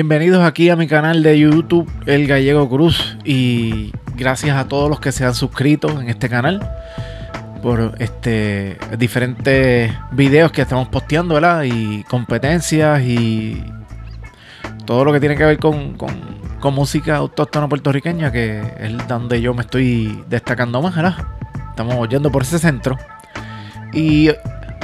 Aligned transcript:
Bienvenidos 0.00 0.46
aquí 0.46 0.70
a 0.70 0.76
mi 0.76 0.86
canal 0.86 1.24
de 1.24 1.36
YouTube 1.36 1.90
El 2.06 2.28
Gallego 2.28 2.68
Cruz 2.68 3.18
y 3.24 3.92
gracias 4.14 4.56
a 4.56 4.68
todos 4.68 4.88
los 4.88 5.00
que 5.00 5.10
se 5.10 5.24
han 5.24 5.34
suscrito 5.34 6.00
en 6.00 6.08
este 6.08 6.28
canal 6.28 6.60
por 7.64 7.96
este 7.98 8.78
diferentes 8.96 9.92
videos 10.12 10.52
que 10.52 10.62
estamos 10.62 10.86
posteando, 10.86 11.34
¿verdad? 11.34 11.64
Y 11.64 12.04
competencias 12.04 13.02
y 13.02 13.60
todo 14.86 15.04
lo 15.04 15.12
que 15.12 15.18
tiene 15.18 15.34
que 15.34 15.44
ver 15.44 15.58
con, 15.58 15.96
con 15.96 16.74
música 16.74 17.16
autóctona 17.16 17.68
puertorriqueña, 17.68 18.30
que 18.30 18.60
es 18.78 19.08
donde 19.08 19.40
yo 19.40 19.52
me 19.52 19.62
estoy 19.62 20.22
destacando 20.28 20.80
más, 20.80 20.94
¿verdad? 20.94 21.16
Estamos 21.70 22.08
yendo 22.08 22.30
por 22.30 22.42
ese 22.42 22.60
centro. 22.60 22.96
Y 23.92 24.30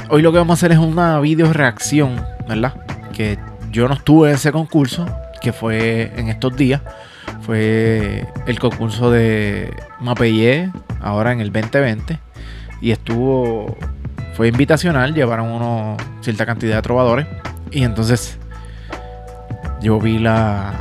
hoy 0.09 0.23
lo 0.23 0.33
que 0.33 0.39
vamos 0.39 0.55
a 0.55 0.59
hacer 0.59 0.73
es 0.73 0.79
una 0.79 1.21
video 1.21 1.53
reacción, 1.53 2.21
¿verdad? 2.49 2.75
Que 3.13 3.39
yo 3.75 3.89
no 3.89 3.95
estuve 3.95 4.29
en 4.29 4.37
ese 4.37 4.53
concurso, 4.53 5.05
que 5.43 5.53
fue 5.53 6.13
en 6.17 6.29
estos 6.29 6.57
días. 6.57 6.81
Fue 7.41 8.25
el 8.47 8.59
concurso 8.61 9.11
de 9.11 9.75
Mapellé, 9.99 10.71
ahora 11.01 11.33
en 11.33 11.41
el 11.41 11.51
2020. 11.53 12.21
Y 12.81 12.93
estuvo, 12.93 13.77
fue 14.35 14.47
invitacional, 14.47 15.13
llevaron 15.13 15.49
unos, 15.49 16.01
cierta 16.21 16.47
cantidad 16.47 16.77
de 16.77 16.83
trovadores. 16.83 17.27
Y 17.73 17.83
entonces 17.83 18.39
yo 19.83 19.99
vi 19.99 20.21
la, 20.21 20.73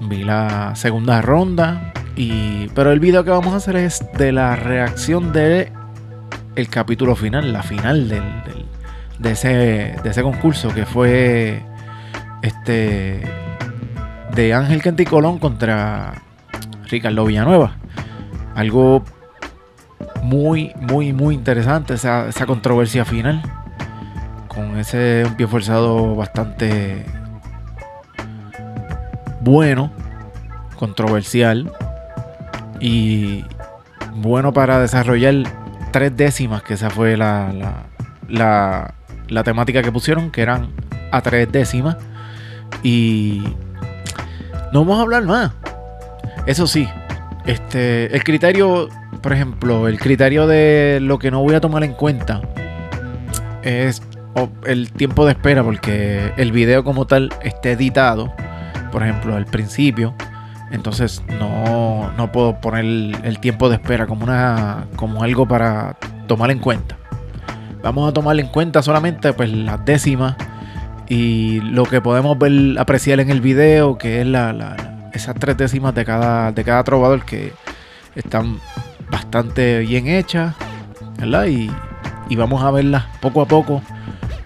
vi 0.00 0.24
la 0.24 0.74
segunda 0.74 1.22
ronda. 1.22 1.92
Y, 2.16 2.66
pero 2.74 2.90
el 2.90 2.98
video 2.98 3.22
que 3.22 3.30
vamos 3.30 3.54
a 3.54 3.58
hacer 3.58 3.76
es 3.76 4.04
de 4.18 4.32
la 4.32 4.56
reacción 4.56 5.32
de 5.32 5.70
el 6.56 6.68
capítulo 6.68 7.14
final, 7.14 7.52
la 7.52 7.62
final 7.62 8.08
del, 8.08 8.24
de, 9.20 9.30
ese, 9.30 9.48
de 10.02 10.10
ese 10.10 10.22
concurso 10.22 10.74
que 10.74 10.84
fue 10.84 11.62
este 12.42 13.22
de 14.34 14.54
Ángel 14.54 14.82
Quenticolón 14.82 15.38
contra 15.38 16.14
Ricardo 16.88 17.24
Villanueva. 17.24 17.76
Algo 18.54 19.04
muy, 20.22 20.72
muy, 20.80 21.12
muy 21.12 21.34
interesante 21.34 21.94
esa, 21.94 22.28
esa 22.28 22.46
controversia 22.46 23.04
final. 23.04 23.42
Con 24.48 24.78
ese 24.78 25.24
un 25.26 25.34
pie 25.34 25.46
forzado 25.46 26.14
bastante 26.14 27.06
bueno, 29.40 29.90
controversial 30.78 31.72
y 32.78 33.44
bueno 34.16 34.52
para 34.52 34.78
desarrollar 34.78 35.34
tres 35.90 36.16
décimas, 36.16 36.62
que 36.62 36.74
esa 36.74 36.90
fue 36.90 37.16
la, 37.16 37.52
la, 38.28 38.94
la 39.28 39.44
temática 39.44 39.82
que 39.82 39.90
pusieron, 39.90 40.30
que 40.30 40.42
eran 40.42 40.68
a 41.10 41.22
tres 41.22 41.50
décimas. 41.50 41.96
Y 42.82 43.42
no 44.72 44.80
vamos 44.80 44.98
a 44.98 45.02
hablar 45.02 45.24
más. 45.24 45.52
Eso 46.46 46.66
sí, 46.66 46.88
este, 47.46 48.14
el 48.14 48.24
criterio, 48.24 48.88
por 49.20 49.32
ejemplo, 49.32 49.88
el 49.88 49.98
criterio 49.98 50.46
de 50.46 50.98
lo 51.00 51.18
que 51.18 51.30
no 51.30 51.42
voy 51.42 51.54
a 51.54 51.60
tomar 51.60 51.84
en 51.84 51.92
cuenta 51.92 52.42
es 53.62 54.02
el 54.66 54.90
tiempo 54.92 55.24
de 55.24 55.32
espera, 55.32 55.62
porque 55.62 56.32
el 56.36 56.52
video 56.52 56.84
como 56.84 57.06
tal 57.06 57.30
está 57.42 57.70
editado, 57.70 58.32
por 58.90 59.02
ejemplo, 59.02 59.36
al 59.36 59.46
principio. 59.46 60.14
Entonces 60.70 61.22
no, 61.38 62.10
no 62.16 62.32
puedo 62.32 62.60
poner 62.60 62.84
el, 63.24 63.38
tiempo 63.40 63.68
de 63.68 63.74
espera 63.74 64.06
como, 64.06 64.24
una, 64.24 64.86
como 64.96 65.22
algo 65.22 65.46
para 65.46 65.96
tomar 66.26 66.50
en 66.50 66.60
cuenta. 66.60 66.96
Vamos 67.82 68.08
a 68.08 68.12
tomar 68.12 68.38
en 68.40 68.46
cuenta 68.46 68.82
solamente 68.82 69.32
pues, 69.32 69.52
las 69.52 69.84
décimas 69.84 70.36
y 71.12 71.60
lo 71.60 71.84
que 71.84 72.00
podemos 72.00 72.38
ver, 72.38 72.78
apreciar 72.78 73.20
en 73.20 73.28
el 73.28 73.42
video, 73.42 73.98
que 73.98 74.22
es 74.22 74.26
la, 74.26 75.10
esas 75.12 75.34
tres 75.34 75.58
décimas 75.58 75.94
de 75.94 76.06
cada, 76.06 76.52
de 76.52 76.64
cada 76.64 76.82
trovador 76.84 77.26
que 77.26 77.52
están 78.14 78.58
bastante 79.10 79.80
bien 79.80 80.08
hechas, 80.08 80.54
¿verdad? 81.18 81.48
Y, 81.48 81.70
vamos 82.34 82.62
a 82.62 82.70
verlas 82.70 83.04
poco 83.20 83.42
a 83.42 83.46
poco, 83.46 83.82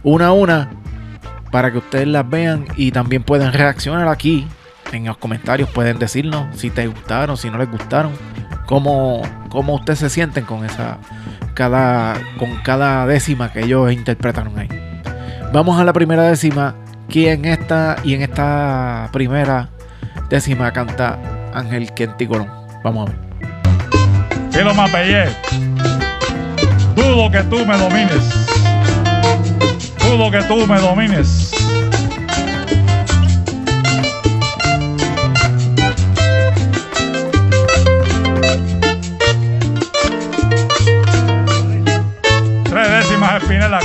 una 0.02 0.26
a 0.26 0.32
una, 0.32 0.68
para 1.52 1.70
que 1.70 1.78
ustedes 1.78 2.08
las 2.08 2.28
vean 2.28 2.64
y 2.74 2.90
también 2.90 3.22
puedan 3.22 3.52
reaccionar 3.52 4.08
aquí 4.08 4.44
en 4.90 5.04
los 5.04 5.18
comentarios. 5.18 5.70
Pueden 5.70 6.00
decirnos 6.00 6.46
si 6.58 6.70
te 6.70 6.88
gustaron, 6.88 7.36
si 7.36 7.48
no 7.48 7.58
les 7.58 7.70
gustaron, 7.70 8.10
cómo, 8.66 9.22
cómo 9.50 9.76
ustedes 9.76 10.00
se 10.00 10.10
sienten 10.10 10.44
con 10.44 10.64
esa 10.64 10.98
cada 11.54 12.20
con 12.40 12.56
cada 12.64 13.06
décima 13.06 13.52
que 13.52 13.60
ellos 13.60 13.92
interpretaron 13.92 14.58
ahí. 14.58 14.85
Vamos 15.52 15.80
a 15.80 15.84
la 15.84 15.92
primera 15.92 16.24
décima. 16.24 16.74
¿Quién 17.08 17.44
está 17.44 17.96
y 18.02 18.14
en 18.14 18.22
esta 18.22 19.08
primera 19.12 19.68
décima 20.28 20.72
canta 20.72 21.18
Ángel 21.54 21.92
Quenticolón? 21.94 22.48
Vamos 22.82 23.08
a 23.08 23.12
ver. 23.12 23.26
Chilo 24.50 24.74
Mapellé, 24.74 25.26
dudo 26.94 27.30
que 27.30 27.42
tú 27.44 27.64
me 27.64 27.76
domines. 27.76 28.46
Dudo 30.00 30.30
que 30.30 30.42
tú 30.44 30.66
me 30.66 30.80
domines. 30.80 31.52
Tres 42.64 42.90
décimas 42.90 43.42
espinela 43.42 43.80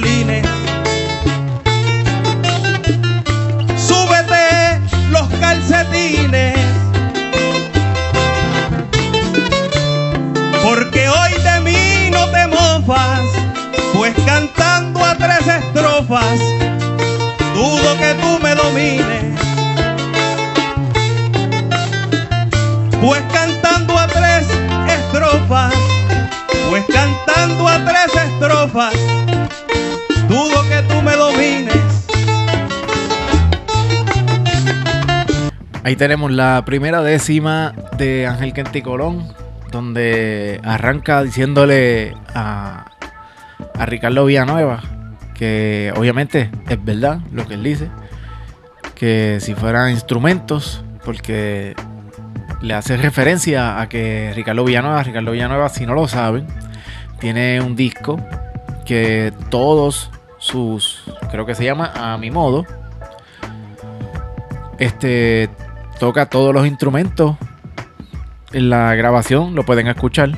violines. 0.00 0.46
Súbete 3.76 4.80
los 5.10 5.28
calcetines. 5.40 6.58
Porque 10.62 11.08
hoy 11.08 11.32
de 11.42 11.60
mí 11.60 12.10
no 12.10 12.28
te 12.30 12.46
mofas. 12.46 13.20
Pues 13.94 14.14
cantando 14.26 15.02
a 15.02 15.14
tres 15.14 15.46
estrofas, 15.46 16.38
Ahí 35.86 35.94
tenemos 35.94 36.32
la 36.32 36.64
primera 36.64 37.00
décima 37.00 37.72
de 37.96 38.26
Ángel 38.26 38.52
Quenticolón, 38.52 39.32
donde 39.70 40.60
arranca 40.64 41.22
diciéndole 41.22 42.12
a, 42.34 42.86
a 43.72 43.86
Ricardo 43.86 44.24
Villanueva 44.24 44.82
que 45.32 45.92
obviamente 45.96 46.50
es 46.68 46.84
verdad 46.84 47.20
lo 47.30 47.46
que 47.46 47.54
él 47.54 47.62
dice, 47.62 47.88
que 48.96 49.38
si 49.40 49.54
fueran 49.54 49.92
instrumentos, 49.92 50.82
porque 51.04 51.76
le 52.62 52.74
hace 52.74 52.96
referencia 52.96 53.80
a 53.80 53.88
que 53.88 54.32
Ricardo 54.34 54.64
Villanueva, 54.64 55.04
Ricardo 55.04 55.30
Villanueva, 55.30 55.68
si 55.68 55.86
no 55.86 55.94
lo 55.94 56.08
saben, 56.08 56.48
tiene 57.20 57.60
un 57.60 57.76
disco 57.76 58.18
que 58.84 59.32
todos 59.50 60.10
sus, 60.38 61.04
creo 61.30 61.46
que 61.46 61.54
se 61.54 61.64
llama 61.64 61.92
A 61.94 62.18
mi 62.18 62.32
modo, 62.32 62.66
este 64.80 65.48
toca 65.98 66.26
todos 66.26 66.54
los 66.54 66.66
instrumentos 66.66 67.36
en 68.52 68.70
la 68.70 68.94
grabación 68.94 69.54
lo 69.54 69.64
pueden 69.64 69.86
escuchar 69.86 70.30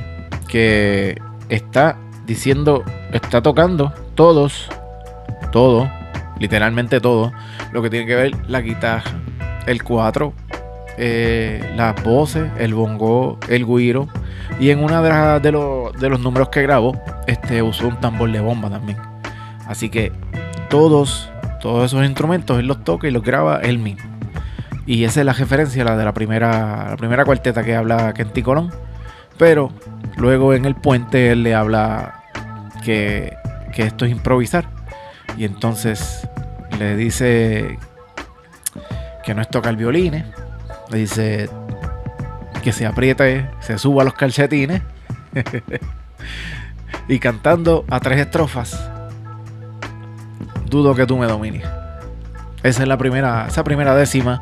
que 0.47 1.21
está 1.47 1.97
diciendo, 2.25 2.83
está 3.13 3.41
tocando 3.41 3.93
todos, 4.15 4.67
todo, 5.51 5.89
literalmente 6.39 6.99
todo, 6.99 7.31
lo 7.71 7.81
que 7.81 7.89
tiene 7.89 8.05
que 8.05 8.15
ver 8.15 8.31
la 8.47 8.61
guitarra, 8.61 9.11
el 9.67 9.83
cuatro, 9.83 10.33
eh, 10.97 11.73
las 11.75 12.03
voces, 12.03 12.51
el 12.57 12.73
bongo, 12.73 13.37
el 13.47 13.65
guiro. 13.65 14.07
Y 14.59 14.71
en 14.71 14.83
uno 14.83 15.01
de, 15.01 15.39
de, 15.39 16.09
los 16.09 16.19
números 16.19 16.49
que 16.49 16.61
grabó, 16.63 16.99
este, 17.27 17.61
usó 17.61 17.87
un 17.87 17.99
tambor 18.01 18.31
de 18.31 18.41
bomba 18.41 18.69
también. 18.69 18.97
Así 19.67 19.89
que 19.89 20.11
todos, 20.69 21.31
todos 21.61 21.85
esos 21.85 22.03
instrumentos 22.03 22.59
él 22.59 22.67
los 22.67 22.83
toca 22.83 23.07
y 23.07 23.11
los 23.11 23.23
graba 23.23 23.61
él 23.61 23.77
mismo. 23.77 24.08
Y 24.89 25.03
esa 25.03 25.19
es 25.19 25.25
la 25.27 25.33
referencia, 25.33 25.83
la 25.83 25.95
de 25.95 26.03
la 26.03 26.15
primera, 26.15 26.87
la 26.89 26.97
primera 26.97 27.23
cuarteta 27.23 27.63
que 27.63 27.75
habla 27.75 28.11
Kenty 28.11 28.41
Colón. 28.41 28.73
Pero 29.37 29.71
luego 30.17 30.55
en 30.55 30.65
el 30.65 30.73
puente 30.73 31.31
él 31.31 31.43
le 31.43 31.53
habla 31.53 32.23
que, 32.83 33.37
esto 33.77 34.05
es 34.05 34.11
improvisar. 34.11 34.65
Y 35.37 35.45
entonces 35.45 36.27
le 36.79 36.95
dice 36.95 37.77
que 39.23 39.35
no 39.35 39.43
es 39.43 39.49
tocar 39.51 39.75
violines. 39.75 40.25
Le 40.89 40.97
dice 40.97 41.51
que 42.63 42.71
se 42.71 42.87
apriete, 42.87 43.47
se 43.59 43.77
suba 43.77 44.03
los 44.03 44.15
calcetines. 44.15 44.81
y 47.07 47.19
cantando 47.19 47.85
a 47.91 47.99
tres 47.99 48.21
estrofas. 48.21 48.89
Dudo 50.65 50.95
que 50.95 51.05
tú 51.05 51.15
me 51.15 51.27
domines. 51.27 51.63
Esa 52.63 52.81
es 52.81 52.87
la 52.87 52.97
primera, 52.97 53.45
esa 53.47 53.63
primera 53.63 53.93
décima 53.93 54.41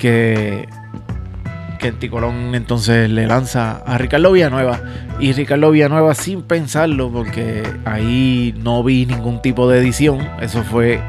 que 0.00 0.66
que 1.80 2.10
Colón 2.10 2.54
entonces 2.54 3.08
le 3.08 3.26
lanza 3.26 3.82
a 3.86 3.98
Ricardo 3.98 4.32
Villanueva. 4.32 4.80
Y 5.18 5.32
Ricardo 5.32 5.70
Villanueva 5.70 6.14
sin 6.14 6.42
pensarlo, 6.42 7.10
porque 7.10 7.62
ahí 7.84 8.54
no 8.58 8.82
vi 8.82 9.06
ningún 9.06 9.42
tipo 9.42 9.68
de 9.68 9.78
edición, 9.78 10.20
eso 10.40 10.62
fue 10.62 11.00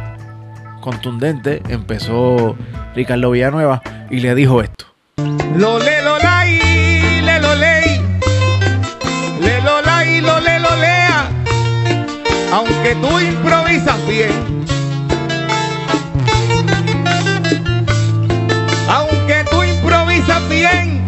contundente. 0.81 1.61
Empezó 1.69 2.55
Ricardo 2.95 3.31
Villanueva 3.31 3.81
y 4.09 4.21
le 4.21 4.33
dijo 4.33 4.61
esto. 4.61 4.85
Lo 5.57 5.77
le 5.77 6.01
lo 6.03 6.17
le 6.17 7.39
lo 7.39 7.55
ley, 7.55 8.01
le 9.41 9.61
lo 9.61 9.81
lo 9.81 10.39
le 10.39 10.59
lo 10.59 10.75
lea, 10.77 11.29
aunque 12.53 12.95
tú 12.95 13.19
improvisas 13.19 14.07
bien 14.07 14.50
bien. 20.61 21.07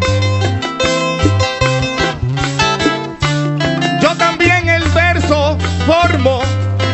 Yo 4.02 4.16
también 4.16 4.68
el 4.68 4.82
verso 4.90 5.56
formo 5.86 6.42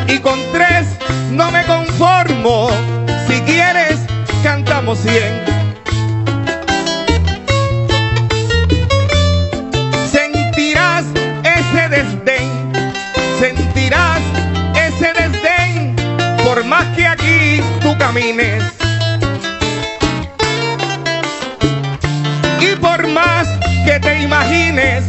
y 0.06 0.18
con 0.18 0.38
tres 0.52 0.86
no 1.30 1.50
me 1.50 1.62
conformo. 1.64 2.70
Si 3.26 3.40
quieres, 3.42 4.00
cantamos 4.42 4.98
cien. 4.98 5.32
Sentirás 10.12 11.04
ese 11.58 11.82
desdén, 11.96 12.50
sentirás 13.40 14.20
ese 14.86 15.08
desdén, 15.20 15.96
por 16.44 16.62
más 16.64 16.84
que 16.96 17.06
aquí 17.06 17.62
tú 17.80 17.96
camines. 17.96 18.79
Imagines 24.20 25.04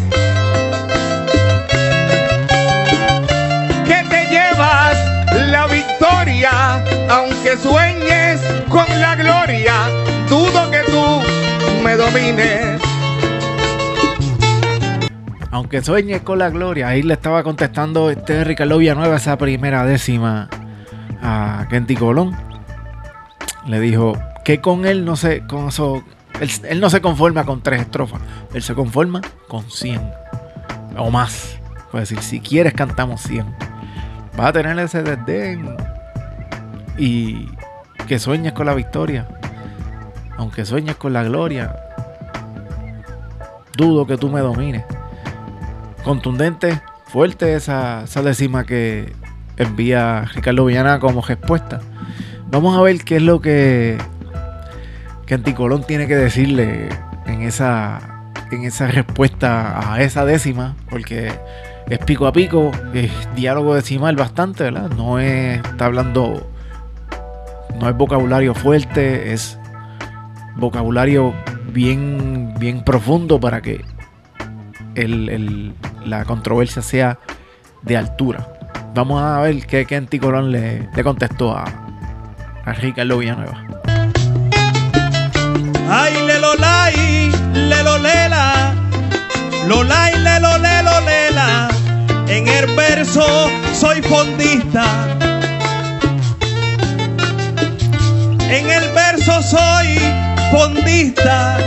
que 3.86 4.04
te 4.10 4.25
llevas 4.30 4.98
la 5.50 5.68
victoria, 5.68 6.84
aunque 7.10 7.58
sueñes 7.58 8.42
con 8.69 8.86
la 9.00 9.16
gloria, 9.16 9.74
dudo 10.30 10.72
que 10.72 10.80
tú 10.92 11.84
me 11.84 11.96
domines. 11.96 12.81
Aunque 15.52 15.81
sueñes 15.81 16.22
con 16.22 16.40
la 16.40 16.50
gloria, 16.50 16.88
ahí 16.88 17.04
le 17.04 17.13
estaba 17.13 17.44
contestando 17.44 18.10
este 18.10 18.44
Ricardo 18.44 18.78
Villanueva 18.78 19.18
esa 19.18 19.38
primera 19.38 19.86
décima 19.86 20.50
a 21.22 21.68
Kenty 21.69 21.96
Colón. 21.96 22.36
Le 23.68 23.80
dijo 23.80 24.18
que 24.44 24.62
con 24.62 24.86
él 24.86 25.06
no 25.06 25.16
sé, 25.16 25.44
con 25.48 25.68
eso 25.68 26.04
él, 26.40 26.80
no 26.80 26.90
se 26.90 27.02
conforma 27.02 27.46
con 27.46 27.62
tres 27.62 27.81
estrofas, 27.81 28.22
él 28.53 28.62
se 28.62 28.74
conforma 28.74 29.21
con 29.48 29.69
100 29.69 30.01
o 30.98 31.09
más. 31.09 31.57
Puede 31.92 32.03
decir, 32.03 32.21
si 32.21 32.39
quieres 32.39 32.74
cantamos 32.74 33.21
100. 33.21 33.45
Vas 34.38 34.48
a 34.48 34.53
tener 34.53 34.77
ese 34.80 35.03
desdén 35.03 35.75
y 36.98 37.50
que 38.07 38.19
sueñes 38.19 38.53
con 38.53 38.65
la 38.65 38.74
victoria, 38.74 39.27
aunque 40.38 40.65
sueñes 40.65 40.95
con 40.95 41.13
la 41.13 41.24
gloria. 41.24 41.75
Dudo 43.75 44.06
que 44.06 44.18
tú 44.18 44.30
me 44.30 44.42
domines. 44.42 44.83
Contundente, 46.03 46.81
fuerte 47.07 47.56
esa, 47.56 48.03
esa 48.03 48.21
décima 48.21 48.65
que 48.65 49.13
envía 49.57 50.25
Ricardo 50.33 50.65
Villana 50.65 51.00
como 51.00 51.21
respuesta. 51.21 51.81
Vamos 52.48 52.77
a 52.77 52.81
ver 52.81 53.03
qué 53.03 53.18
es 53.18 53.21
lo 53.21 53.42
que 53.42 53.98
que 55.31 55.36
Anticolón 55.36 55.86
tiene 55.86 56.07
que 56.07 56.15
decirle 56.18 56.89
en 57.25 57.42
esa, 57.44 58.11
en 58.51 58.65
esa 58.65 58.88
respuesta 58.88 59.94
a 59.94 60.01
esa 60.01 60.25
décima, 60.25 60.75
porque 60.89 61.31
es 61.89 62.00
pico 62.00 62.27
a 62.27 62.33
pico, 62.33 62.71
es 62.94 63.12
diálogo 63.36 63.75
decimal 63.75 64.15
bastante, 64.15 64.65
¿verdad? 64.65 64.89
No 64.95 65.19
es, 65.19 65.59
está 65.59 65.86
hablando, 65.86 66.50
no 67.80 67.89
es 67.89 67.95
vocabulario 67.95 68.53
fuerte, 68.53 69.33
es 69.33 69.57
vocabulario 70.56 71.33
bien, 71.71 72.53
bien 72.59 72.83
profundo 72.83 73.39
para 73.39 73.62
que 73.62 73.83
la 76.06 76.25
controversia 76.25 76.81
sea 76.81 77.19
de 77.81 77.98
altura. 77.98 78.48
Vamos 78.94 79.21
a 79.21 79.39
ver 79.42 79.65
qué, 79.65 79.86
qué 79.86 79.95
Anticolón 79.95 80.51
le, 80.51 80.89
contestó 81.03 81.56
a, 81.56 81.65
a 82.65 82.74
Ricardo 82.74 83.18
Villanueva. 83.18 83.65
Ay, 85.89 86.13
le 86.25 87.40
lo 89.68 89.84
lai, 89.84 90.18
le 90.18 90.39
lo 90.39 90.58
le 90.58 90.84
lo 90.84 91.01
lela. 91.01 91.70
En 92.27 92.48
el 92.48 92.68
verso 92.75 93.50
soy 93.74 94.01
fondista. 94.01 94.86
En 98.50 98.70
el 98.70 98.89
verso 98.91 99.41
soy 99.41 100.00
fondista. 100.51 101.58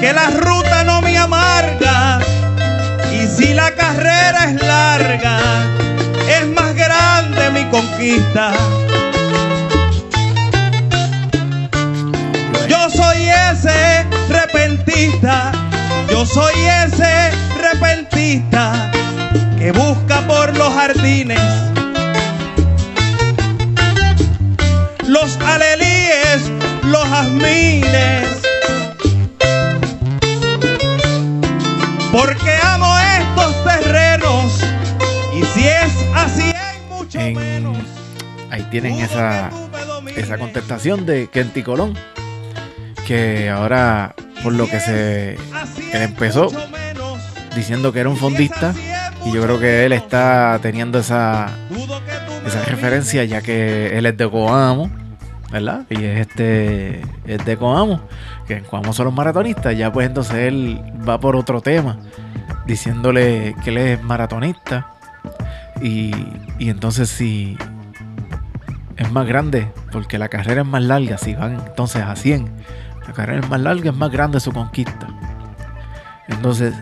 Que 0.00 0.12
la 0.12 0.30
ruta 0.30 0.84
no 0.84 1.00
me 1.00 1.16
amarga. 1.18 2.20
Y 3.12 3.26
si 3.26 3.54
la 3.54 3.70
carrera 3.72 4.44
es 4.46 4.62
larga, 4.62 5.38
es 6.28 6.46
más 6.48 6.74
grande 6.74 7.50
mi 7.50 7.64
conquista. 7.70 8.52
ese 13.52 14.11
yo 16.10 16.24
soy 16.24 16.54
ese 16.84 17.30
repentista 17.60 18.90
que 19.58 19.72
busca 19.72 20.20
por 20.28 20.56
los 20.56 20.72
jardines 20.74 21.40
los 25.12 25.36
alelíes, 25.40 26.50
los 26.84 27.04
jazmines. 27.04 28.28
Porque 32.10 32.52
amo 32.62 32.94
estos 33.18 33.64
terrenos 33.64 34.60
y 35.34 35.44
si 35.44 35.68
es 35.68 35.92
así 36.14 36.52
hay 36.54 36.80
mucho 36.88 37.18
menos. 37.18 37.76
Ahí 38.50 38.62
tienen 38.70 38.94
esa, 39.00 39.50
esa 40.16 40.38
contestación 40.38 41.04
de 41.04 41.28
Kenty 41.28 41.62
Colón 41.62 41.98
que 43.06 43.50
ahora, 43.50 44.14
por 44.42 44.52
lo 44.52 44.68
que 44.68 44.80
se 44.80 45.34
él 45.34 46.02
empezó 46.02 46.48
diciendo 47.54 47.92
que 47.92 48.00
era 48.00 48.08
un 48.08 48.16
fondista, 48.16 48.74
y 49.24 49.32
yo 49.32 49.42
creo 49.42 49.60
que 49.60 49.84
él 49.84 49.92
está 49.92 50.58
teniendo 50.62 50.98
esa, 50.98 51.50
esa 52.46 52.64
referencia, 52.64 53.24
ya 53.24 53.42
que 53.42 53.96
él 53.96 54.06
es 54.06 54.16
de 54.16 54.28
Coamo, 54.28 54.90
¿verdad? 55.50 55.84
Y 55.90 56.04
es 56.04 56.20
este 56.20 57.02
es 57.26 57.44
de 57.44 57.56
Coamo, 57.56 58.00
que 58.46 58.54
en 58.54 58.64
Coamo 58.64 58.92
son 58.92 59.06
los 59.06 59.14
maratonistas, 59.14 59.76
ya 59.76 59.92
pues 59.92 60.06
entonces 60.06 60.36
él 60.36 60.80
va 61.06 61.20
por 61.20 61.36
otro 61.36 61.60
tema, 61.60 61.98
diciéndole 62.66 63.54
que 63.62 63.70
él 63.70 63.78
es 63.78 64.02
maratonista. 64.02 64.88
Y, 65.80 66.12
y 66.58 66.70
entonces 66.70 67.08
si 67.08 67.58
es 68.96 69.10
más 69.10 69.26
grande, 69.26 69.68
porque 69.90 70.18
la 70.18 70.28
carrera 70.28 70.62
es 70.62 70.66
más 70.66 70.82
larga, 70.82 71.18
si 71.18 71.34
van 71.34 71.54
entonces 71.54 72.02
a 72.02 72.14
100 72.14 72.48
La 73.06 73.12
carrera 73.12 73.40
es 73.40 73.48
más 73.48 73.60
larga, 73.60 73.90
es 73.90 73.96
más 73.96 74.10
grande 74.10 74.40
su 74.40 74.52
conquista. 74.52 75.08
Entonces, 76.28 76.74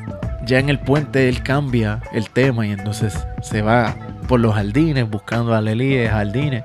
ya 0.45 0.59
en 0.59 0.69
el 0.69 0.79
puente 0.79 1.29
él 1.29 1.43
cambia 1.43 2.01
el 2.13 2.31
tema 2.31 2.67
y 2.67 2.73
entonces 2.73 3.27
se 3.43 3.63
va 3.63 3.95
por 4.29 4.41
los 4.41 4.55
jardines 4.55 5.09
buscando 5.09 5.55
a 5.55 5.61
Lelí 5.61 5.95
de 5.95 6.09
jardines. 6.09 6.65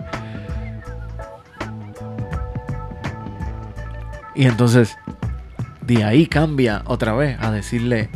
Y 4.35 4.45
entonces 4.45 4.97
de 5.81 6.03
ahí 6.03 6.27
cambia 6.27 6.81
otra 6.85 7.13
vez 7.13 7.37
a 7.39 7.51
decirle 7.51 8.09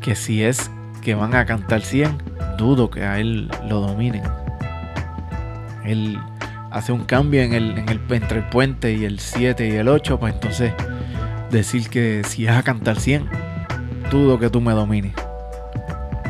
que 0.00 0.14
si 0.14 0.42
es 0.42 0.70
que 1.00 1.14
van 1.14 1.34
a 1.34 1.46
cantar 1.46 1.80
100, 1.82 2.18
dudo 2.58 2.90
que 2.90 3.04
a 3.04 3.18
él 3.18 3.50
lo 3.68 3.80
dominen. 3.80 4.22
Él 5.84 6.18
hace 6.72 6.92
un 6.92 7.04
cambio 7.04 7.42
en 7.42 7.52
el, 7.52 7.78
en 7.78 7.88
el, 7.88 8.00
entre 8.10 8.38
el 8.38 8.48
puente 8.48 8.92
y 8.92 9.04
el 9.04 9.18
7 9.18 9.68
y 9.68 9.72
el 9.72 9.88
8, 9.88 10.18
pues 10.18 10.34
entonces 10.34 10.72
decir 11.50 11.88
que 11.90 12.22
si 12.26 12.46
es 12.46 12.52
a 12.52 12.62
cantar 12.62 12.98
100, 12.98 13.28
dudo 14.10 14.38
que 14.38 14.50
tú 14.50 14.60
me 14.60 14.72
domines. 14.72 15.12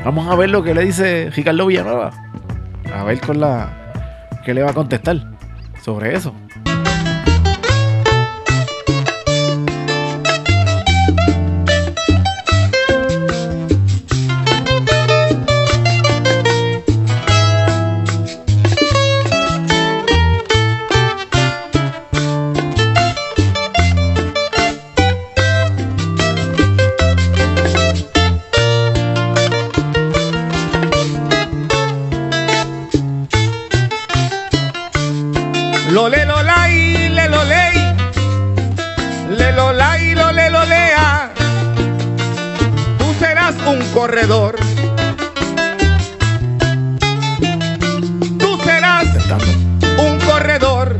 Vamos 0.05 0.29
a 0.29 0.35
ver 0.35 0.51
lo 0.51 0.63
que 0.63 0.75
le 0.75 0.85
dice 0.85 1.31
Ricardo 1.35 1.67
Villanueva. 1.67 2.11
A 2.93 3.05
ver 3.05 3.21
con 3.21 3.41
la 3.41 3.71
qué 4.45 4.53
le 4.53 4.63
va 4.63 4.71
a 4.71 4.75
contestar 4.75 5.33
sobre 5.81 6.15
eso. 6.15 6.35
Un 43.66 43.81
corredor. 43.92 44.57
Tú 48.38 48.59
serás 48.64 49.07
un 49.99 50.19
corredor. 50.21 50.99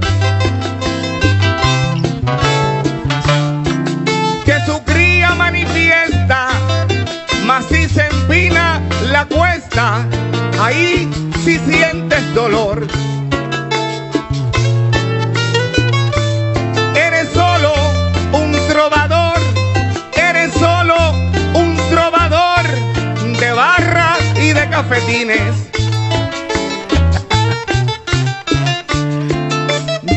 Que 4.45 4.57
su 4.67 4.83
cría 4.85 5.35
manifiesta, 5.35 6.49
mas 7.47 7.65
si 7.67 7.89
se 7.89 8.07
empina 8.07 8.81
la 9.11 9.25
cuesta, 9.27 10.07
ahí 10.61 11.11
sí 11.45 11.59
sientes 11.59 12.35
dolor. 12.35 12.87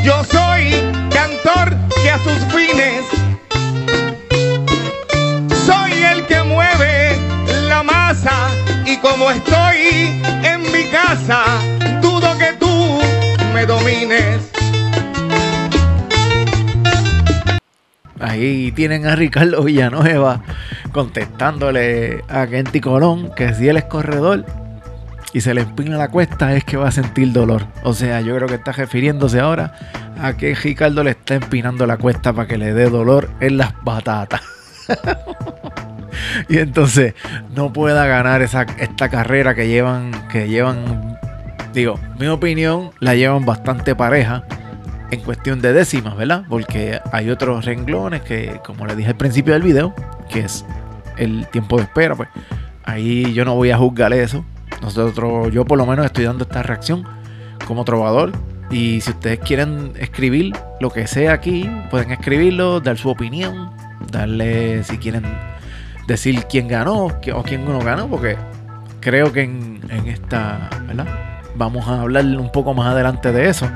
Yo 0.03 0.23
soy 0.25 0.69
cantor 1.11 1.73
que 2.03 2.11
a 2.11 2.17
sus 2.19 2.39
fines 2.53 3.05
soy 5.65 5.93
el 6.03 6.25
que 6.25 6.43
mueve 6.43 7.17
la 7.69 7.83
masa 7.83 8.49
y 8.85 8.97
como 8.97 9.31
estoy 9.31 10.21
en 10.43 10.61
mi 10.63 10.83
casa, 10.91 11.45
dudo 12.01 12.37
que 12.37 12.51
tú 12.59 12.99
me 13.53 13.65
domines. 13.65 14.51
Ahí 18.19 18.73
tienen 18.73 19.07
a 19.07 19.15
Ricardo 19.15 19.63
Villanueva 19.63 20.41
contestándole 20.91 22.25
a 22.27 22.45
Kenty 22.45 22.81
Colón 22.81 23.31
que 23.35 23.53
si 23.53 23.69
él 23.69 23.77
es 23.77 23.85
corredor 23.85 24.64
y 25.35 25.41
se 25.41 25.53
le 25.53 25.63
empina 25.63 25.97
la 25.97 26.07
cuesta 26.07 26.55
es 26.55 26.63
que 26.63 26.77
va 26.77 26.87
a 26.87 26.91
sentir 26.91 27.33
dolor. 27.33 27.67
O 27.83 27.93
sea, 27.93 28.21
yo 28.21 28.33
creo 28.37 28.47
que 28.47 28.55
está 28.55 28.71
refiriéndose 28.71 29.41
ahora 29.41 29.73
a 30.17 30.37
que 30.37 30.55
Ricardo 30.55 31.03
le 31.03 31.11
está 31.11 31.35
empinando 31.35 31.85
la 31.85 31.97
cuesta 31.97 32.31
para 32.31 32.47
que 32.47 32.57
le 32.57 32.73
dé 32.73 32.89
dolor 32.89 33.29
en 33.41 33.57
las 33.57 33.73
batatas. 33.83 34.39
y 36.47 36.59
entonces 36.59 37.15
no 37.53 37.73
pueda 37.73 38.05
ganar 38.05 38.43
esa, 38.43 38.61
esta 38.79 39.09
carrera 39.09 39.55
que 39.55 39.67
llevan, 39.67 40.13
que 40.29 40.47
llevan, 40.47 41.19
digo, 41.73 41.99
mi 42.17 42.27
opinión, 42.27 42.91
la 43.01 43.13
llevan 43.15 43.43
bastante 43.43 43.93
pareja 43.93 44.45
en 45.11 45.19
cuestión 45.19 45.59
de 45.59 45.73
décimas, 45.73 46.15
¿verdad? 46.15 46.45
Porque 46.47 47.01
hay 47.11 47.29
otros 47.29 47.65
renglones 47.65 48.21
que, 48.21 48.61
como 48.65 48.85
le 48.85 48.95
dije 48.95 49.09
al 49.09 49.17
principio 49.17 49.51
del 49.51 49.63
video, 49.63 49.93
que 50.29 50.45
es 50.45 50.65
el 51.17 51.45
tiempo 51.47 51.75
de 51.75 51.83
espera, 51.83 52.15
pues 52.15 52.29
ahí 52.85 53.33
yo 53.33 53.43
no 53.43 53.55
voy 53.55 53.71
a 53.71 53.77
juzgar 53.77 54.13
eso. 54.13 54.45
Nosotros, 54.81 55.51
yo 55.51 55.65
por 55.65 55.77
lo 55.77 55.85
menos 55.85 56.05
estoy 56.05 56.25
dando 56.25 56.43
esta 56.43 56.63
reacción 56.63 57.03
como 57.67 57.83
trovador. 57.85 58.31
Y 58.71 59.01
si 59.01 59.11
ustedes 59.11 59.39
quieren 59.39 59.93
escribir 59.99 60.53
lo 60.79 60.89
que 60.89 61.05
sea 61.07 61.33
aquí, 61.33 61.69
pueden 61.91 62.11
escribirlo, 62.11 62.79
dar 62.81 62.97
su 62.97 63.09
opinión, 63.09 63.69
darle 64.11 64.83
si 64.83 64.97
quieren 64.97 65.23
decir 66.07 66.45
quién 66.49 66.67
ganó 66.67 67.05
o 67.05 67.43
quién 67.43 67.63
no 67.65 67.79
ganó, 67.79 68.07
porque 68.07 68.37
creo 69.01 69.31
que 69.31 69.43
en, 69.43 69.81
en 69.89 70.07
esta, 70.07 70.69
¿verdad? 70.87 71.07
Vamos 71.55 71.87
a 71.87 72.01
hablar 72.01 72.25
un 72.25 72.51
poco 72.51 72.73
más 72.73 72.87
adelante 72.87 73.31
de 73.31 73.49
eso. 73.49 73.67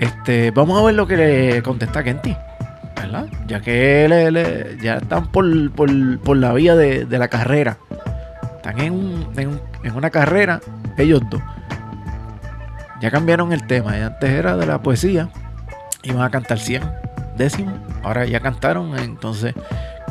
Este, 0.00 0.50
vamos 0.50 0.80
a 0.80 0.84
ver 0.84 0.94
lo 0.96 1.06
que 1.06 1.16
le 1.16 1.62
contesta 1.62 2.02
Kenty, 2.02 2.36
¿verdad? 2.96 3.26
Ya 3.46 3.60
que 3.60 4.76
ya 4.82 4.96
están 4.96 5.28
por, 5.28 5.70
por- 5.72 6.18
por 6.18 6.36
la 6.36 6.52
vía 6.52 6.74
de, 6.74 7.04
de 7.04 7.18
la 7.18 7.28
carrera. 7.28 7.78
Están 8.62 8.78
en, 8.80 8.92
un- 8.92 9.28
en 9.36 9.60
en 9.82 9.96
una 9.96 10.10
carrera, 10.10 10.60
ellos 10.96 11.20
dos. 11.28 11.42
Ya 13.00 13.10
cambiaron 13.10 13.52
el 13.52 13.66
tema. 13.66 13.96
antes 14.02 14.30
era 14.30 14.56
de 14.56 14.66
la 14.66 14.80
poesía. 14.80 15.28
Iban 16.04 16.22
a 16.22 16.30
cantar 16.30 16.60
100 16.60 16.84
décimos. 17.36 17.74
Ahora 18.04 18.24
ya 18.24 18.38
cantaron. 18.38 18.96
Entonces 18.96 19.54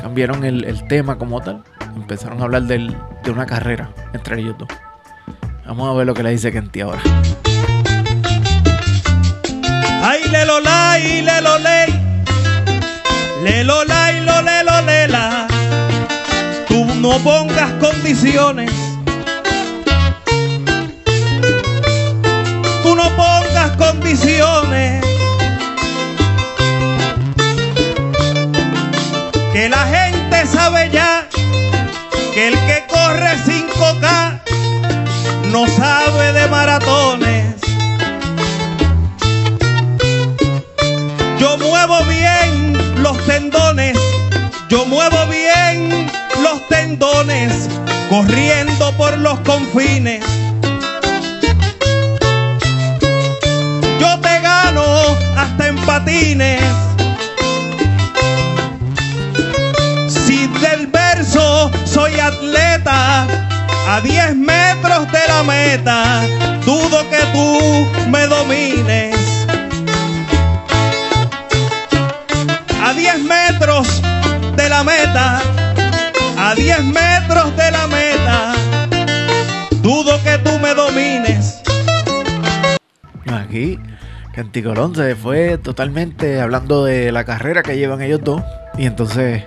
cambiaron 0.02 0.44
el, 0.44 0.66
el 0.66 0.86
tema 0.88 1.18
como 1.18 1.40
tal. 1.40 1.64
Empezaron 1.96 2.42
a 2.42 2.44
hablar 2.44 2.64
del- 2.64 2.94
de 3.24 3.32
una 3.32 3.46
carrera 3.46 3.90
entre 4.12 4.42
ellos 4.42 4.56
dos. 4.58 4.68
Vamos 5.66 5.90
a 5.90 5.98
ver 5.98 6.06
lo 6.06 6.14
que 6.14 6.24
le 6.24 6.32
dice 6.32 6.52
Kenty 6.52 6.82
ahora. 6.82 7.00
Ay, 10.04 10.24
le 10.30 10.42
y 11.00 11.22
le 11.22 11.42
lo. 11.42 11.58
Le 13.44 13.64
lo 13.64 13.84
lo. 13.86 15.41
No 17.02 17.18
pongas 17.24 17.74
condiciones. 17.80 18.91
Fue 85.16 85.58
totalmente 85.58 86.42
hablando 86.42 86.86
de 86.86 87.12
la 87.12 87.24
carrera 87.24 87.64
que 87.64 87.78
llevan 87.78 88.02
ellos 88.02 88.22
dos. 88.24 88.42
Y 88.78 88.86
entonces 88.86 89.44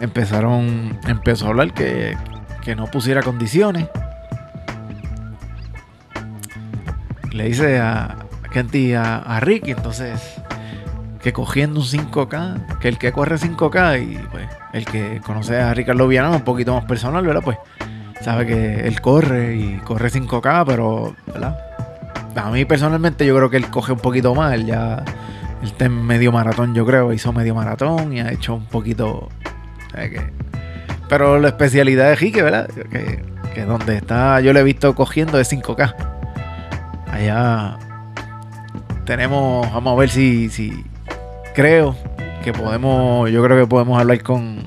empezaron, 0.00 0.98
empezó 1.06 1.46
a 1.46 1.48
hablar 1.50 1.72
que, 1.72 2.16
que 2.62 2.74
no 2.74 2.86
pusiera 2.86 3.22
condiciones. 3.22 3.86
Le 7.32 7.44
dice 7.44 7.78
a 7.78 8.16
Kenty 8.52 8.94
a, 8.94 9.38
Ricky, 9.40 9.72
entonces 9.72 10.20
que 11.22 11.32
cogiendo 11.32 11.80
un 11.80 11.86
5K, 11.86 12.78
que 12.78 12.88
el 12.88 12.98
que 12.98 13.12
corre 13.12 13.36
5K 13.36 14.02
y 14.02 14.18
pues 14.30 14.48
el 14.72 14.84
que 14.84 15.20
conoce 15.24 15.60
a 15.60 15.74
Ricardo 15.74 16.06
Viana 16.06 16.30
un 16.30 16.42
poquito 16.42 16.72
más 16.74 16.84
personal, 16.84 17.26
¿verdad? 17.26 17.42
Pues 17.44 17.58
sabe 18.22 18.46
que 18.46 18.86
él 18.86 19.00
corre 19.00 19.56
y 19.56 19.76
corre 19.78 20.10
5K, 20.10 20.64
pero, 20.66 21.16
¿verdad? 21.26 21.65
A 22.36 22.50
mí 22.50 22.64
personalmente 22.64 23.26
yo 23.26 23.34
creo 23.36 23.50
que 23.50 23.56
él 23.56 23.70
coge 23.70 23.92
un 23.92 23.98
poquito 23.98 24.34
más, 24.34 24.64
ya, 24.64 25.02
él 25.62 25.68
está 25.68 25.86
en 25.86 26.04
medio 26.06 26.32
maratón 26.32 26.74
yo 26.74 26.84
creo, 26.84 27.12
hizo 27.12 27.32
medio 27.32 27.54
maratón 27.54 28.12
y 28.12 28.20
ha 28.20 28.30
hecho 28.30 28.54
un 28.54 28.66
poquito. 28.66 29.28
Pero 31.08 31.38
la 31.38 31.48
especialidad 31.48 32.10
de 32.10 32.16
Jique, 32.16 32.42
¿verdad? 32.42 32.68
Que, 32.90 33.24
que 33.54 33.64
donde 33.64 33.96
está, 33.96 34.40
yo 34.40 34.52
lo 34.52 34.58
he 34.58 34.62
visto 34.64 34.94
cogiendo 34.94 35.40
es 35.40 35.50
5K. 35.50 35.94
Allá 37.10 37.78
tenemos, 39.06 39.72
vamos 39.72 39.94
a 39.94 40.00
ver 40.00 40.10
si, 40.10 40.50
si 40.50 40.84
creo 41.54 41.96
que 42.44 42.52
podemos, 42.52 43.30
yo 43.30 43.42
creo 43.42 43.58
que 43.58 43.66
podemos 43.66 43.98
hablar 43.98 44.22
con, 44.22 44.64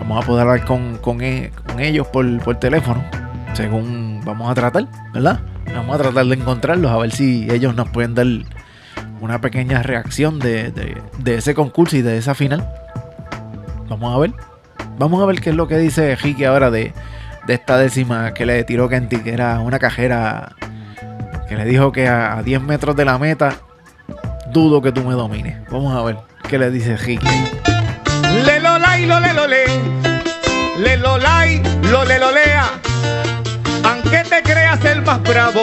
vamos 0.00 0.24
a 0.24 0.26
poder 0.26 0.48
hablar 0.48 0.64
con, 0.64 0.96
con, 0.98 1.20
e- 1.20 1.52
ellos 1.78 2.06
por, 2.06 2.38
por 2.42 2.58
teléfono, 2.58 3.04
según 3.52 4.20
vamos 4.24 4.50
a 4.50 4.54
tratar, 4.54 4.86
¿verdad? 5.12 5.40
Vamos 5.74 5.94
a 5.98 6.02
tratar 6.02 6.26
de 6.26 6.34
encontrarlos, 6.34 6.90
a 6.90 6.96
ver 6.98 7.12
si 7.12 7.48
ellos 7.50 7.74
nos 7.74 7.88
pueden 7.88 8.14
dar 8.14 8.26
una 9.20 9.40
pequeña 9.40 9.82
reacción 9.82 10.38
de, 10.38 10.70
de- 10.72 11.34
ese 11.36 11.54
concurso 11.54 11.96
y 11.96 12.02
de 12.02 12.18
esa 12.18 12.34
final. 12.34 12.68
Vamos 13.88 14.14
a 14.14 14.18
ver. 14.18 14.32
Vamos 14.98 15.22
a 15.22 15.26
ver 15.26 15.40
qué 15.40 15.50
es 15.50 15.56
lo 15.56 15.68
que 15.68 15.78
dice 15.78 16.14
Ricky 16.16 16.44
ahora 16.44 16.70
de, 16.70 16.92
de 17.46 17.54
esta 17.54 17.78
décima 17.78 18.34
que 18.34 18.44
le 18.46 18.62
tiró 18.64 18.88
Kenty, 18.88 19.18
que 19.18 19.32
era 19.32 19.60
una 19.60 19.78
cajera 19.78 20.54
que 21.48 21.56
le 21.56 21.64
dijo 21.64 21.92
que 21.92 22.08
a, 22.08 22.38
a 22.38 22.42
10 22.42 22.62
metros 22.62 22.94
de 22.96 23.04
la 23.04 23.18
meta 23.18 23.54
dudo 24.52 24.82
que 24.82 24.92
tú 24.92 25.02
me 25.02 25.14
domines. 25.14 25.56
Vamos 25.70 25.96
a 25.96 26.02
ver 26.02 26.16
qué 26.48 26.58
le 26.58 26.70
dice 26.70 26.96
Ricky. 26.96 27.26
Le 28.44 28.60
lo 28.60 28.78
lai, 28.78 29.06
lo 29.06 29.18
le 29.20 29.32
lo 29.32 29.46
le. 29.46 29.64
Le 30.78 30.96
lo 30.98 31.16
lai, 31.18 31.62
lo 31.90 32.04
le 32.04 32.18
lo 32.18 32.32
lea. 32.32 32.64
Aunque 34.02 34.24
te 34.28 34.42
creas 34.42 34.84
el 34.84 35.02
más 35.02 35.22
bravo. 35.22 35.62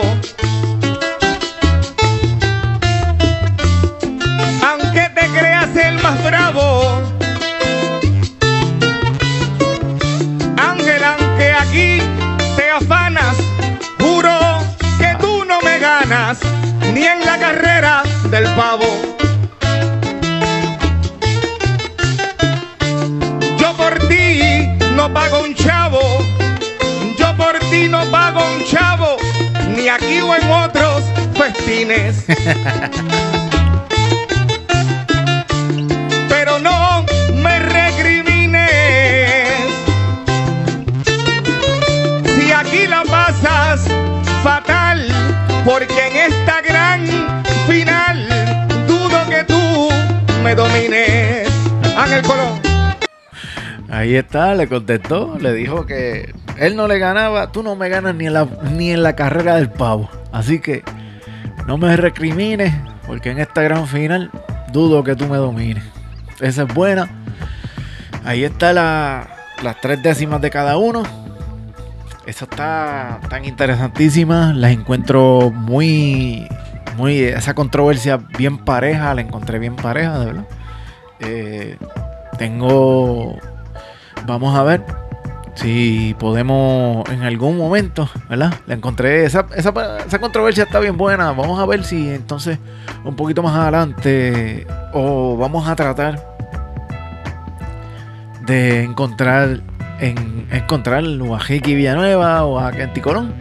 Le 54.32 54.68
contestó, 54.68 55.38
le 55.40 55.54
dijo 55.54 55.86
que 55.88 56.34
él 56.58 56.76
no 56.76 56.88
le 56.88 57.00
ganaba, 57.00 57.52
tú 57.52 57.64
no 57.64 57.76
me 57.76 57.90
ganas 57.90 58.14
ni 58.14 58.28
en 58.28 58.34
la, 58.34 58.48
ni 58.76 58.92
en 58.92 59.02
la 59.02 59.16
carrera 59.16 59.56
del 59.56 59.70
pavo. 59.72 60.08
Así 60.32 60.60
que 60.60 60.84
no 61.66 61.78
me 61.80 61.96
recrimines, 61.98 62.72
porque 63.08 63.32
en 63.32 63.40
esta 63.40 63.64
gran 63.64 63.88
final 63.88 64.30
dudo 64.72 65.04
que 65.04 65.16
tú 65.16 65.26
me 65.26 65.38
domines. 65.38 65.84
Esa 66.42 66.64
es 66.64 66.74
buena. 66.74 67.10
Ahí 68.24 68.44
está 68.44 68.72
la- 68.72 69.28
las 69.64 69.82
tres 69.82 70.04
décimas 70.04 70.42
de 70.42 70.52
cada 70.52 70.78
uno. 70.78 71.02
Esa 72.28 72.46
está 72.46 73.20
tan 73.30 73.46
interesantísima. 73.46 74.54
Las 74.54 74.72
encuentro 74.72 75.50
muy, 75.52 76.48
muy, 76.98 77.20
esa 77.24 77.56
controversia 77.56 78.18
bien 78.38 78.60
pareja, 78.60 79.12
la 79.16 79.22
encontré 79.22 79.58
bien 79.58 79.76
pareja, 79.76 80.20
de 80.20 80.26
verdad. 80.28 80.46
Eh, 81.20 81.78
tengo 82.38 83.38
Vamos 84.26 84.56
a 84.58 84.64
ver 84.64 84.84
si 85.56 86.16
podemos 86.20 87.08
en 87.10 87.24
algún 87.24 87.58
momento, 87.58 88.10
¿verdad? 88.30 88.54
La 88.68 88.76
encontré, 88.76 89.26
esa, 89.26 89.46
esa, 89.56 89.74
esa 90.06 90.20
controversia 90.20 90.64
está 90.64 90.80
bien 90.80 90.98
buena. 90.98 91.32
Vamos 91.32 91.60
a 91.60 91.66
ver 91.66 91.84
si 91.84 92.10
entonces 92.10 92.60
un 93.04 93.16
poquito 93.16 93.42
más 93.44 93.56
adelante 93.56 94.66
o 94.94 95.36
vamos 95.38 95.68
a 95.68 95.76
tratar 95.76 96.24
de 98.46 98.84
encontrar 98.84 99.62
en 100.00 100.48
encontrar 100.52 101.04
a 101.04 101.40
Jiki 101.40 101.76
Villanueva 101.76 102.46
o 102.46 102.58
a 102.60 102.72
Kenty 102.72 103.02
Colón 103.02 103.34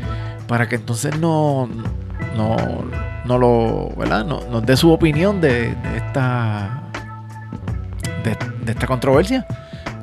para 0.49 0.69
que 0.69 0.75
entonces 0.77 1.17
no, 1.19 1.69
no, 2.37 2.57
no 3.25 3.38
lo, 3.38 3.91
¿verdad? 3.97 4.25
No- 4.25 4.41
nos 4.51 4.67
dé 4.67 4.77
su 4.77 4.91
opinión 4.93 5.41
de, 5.41 5.75
esta 5.97 6.83
de 8.64 8.73
esta 8.73 8.87
controversia 8.87 9.47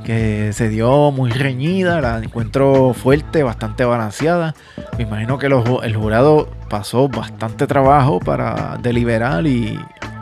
que 0.05 0.53
se 0.53 0.69
dio 0.69 1.11
muy 1.11 1.31
reñida, 1.31 1.99
la 1.99 2.19
encuentro 2.19 2.93
fuerte, 2.93 3.43
bastante 3.43 3.83
balanceada. 3.83 4.53
Me 4.97 5.03
imagino 5.03 5.39
que 5.39 5.47
el 5.47 5.95
jurado 5.95 6.47
pasó 6.69 7.09
bastante 7.09 7.67
trabajo 7.67 8.19
para 8.19 8.77
deliberar 8.81 9.47
y 9.47 9.79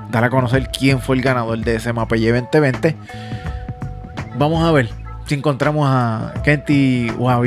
dar 0.10 0.24
a 0.24 0.30
conocer 0.30 0.70
quién 0.70 1.02
fue 1.02 1.18
el 1.18 1.22
ganador 1.22 1.60
de 1.60 1.76
ese 1.76 1.92
Mapelle 1.92 2.32
2020. 2.32 2.96
Vamos 4.38 4.64
a 4.64 4.72
ver 4.72 4.90
si 5.26 5.36
encontramos 5.36 5.86
a 5.88 6.34
Kenty 6.44 7.12
o 7.20 7.30
a 7.30 7.40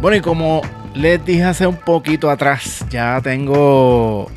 bueno, 0.00 0.16
y 0.16 0.20
como 0.20 0.60
les 0.94 1.24
dije 1.24 1.42
hace 1.42 1.66
un 1.66 1.76
poquito 1.76 2.30
atrás, 2.30 2.84
ya 2.90 3.20
tengo 3.22 4.30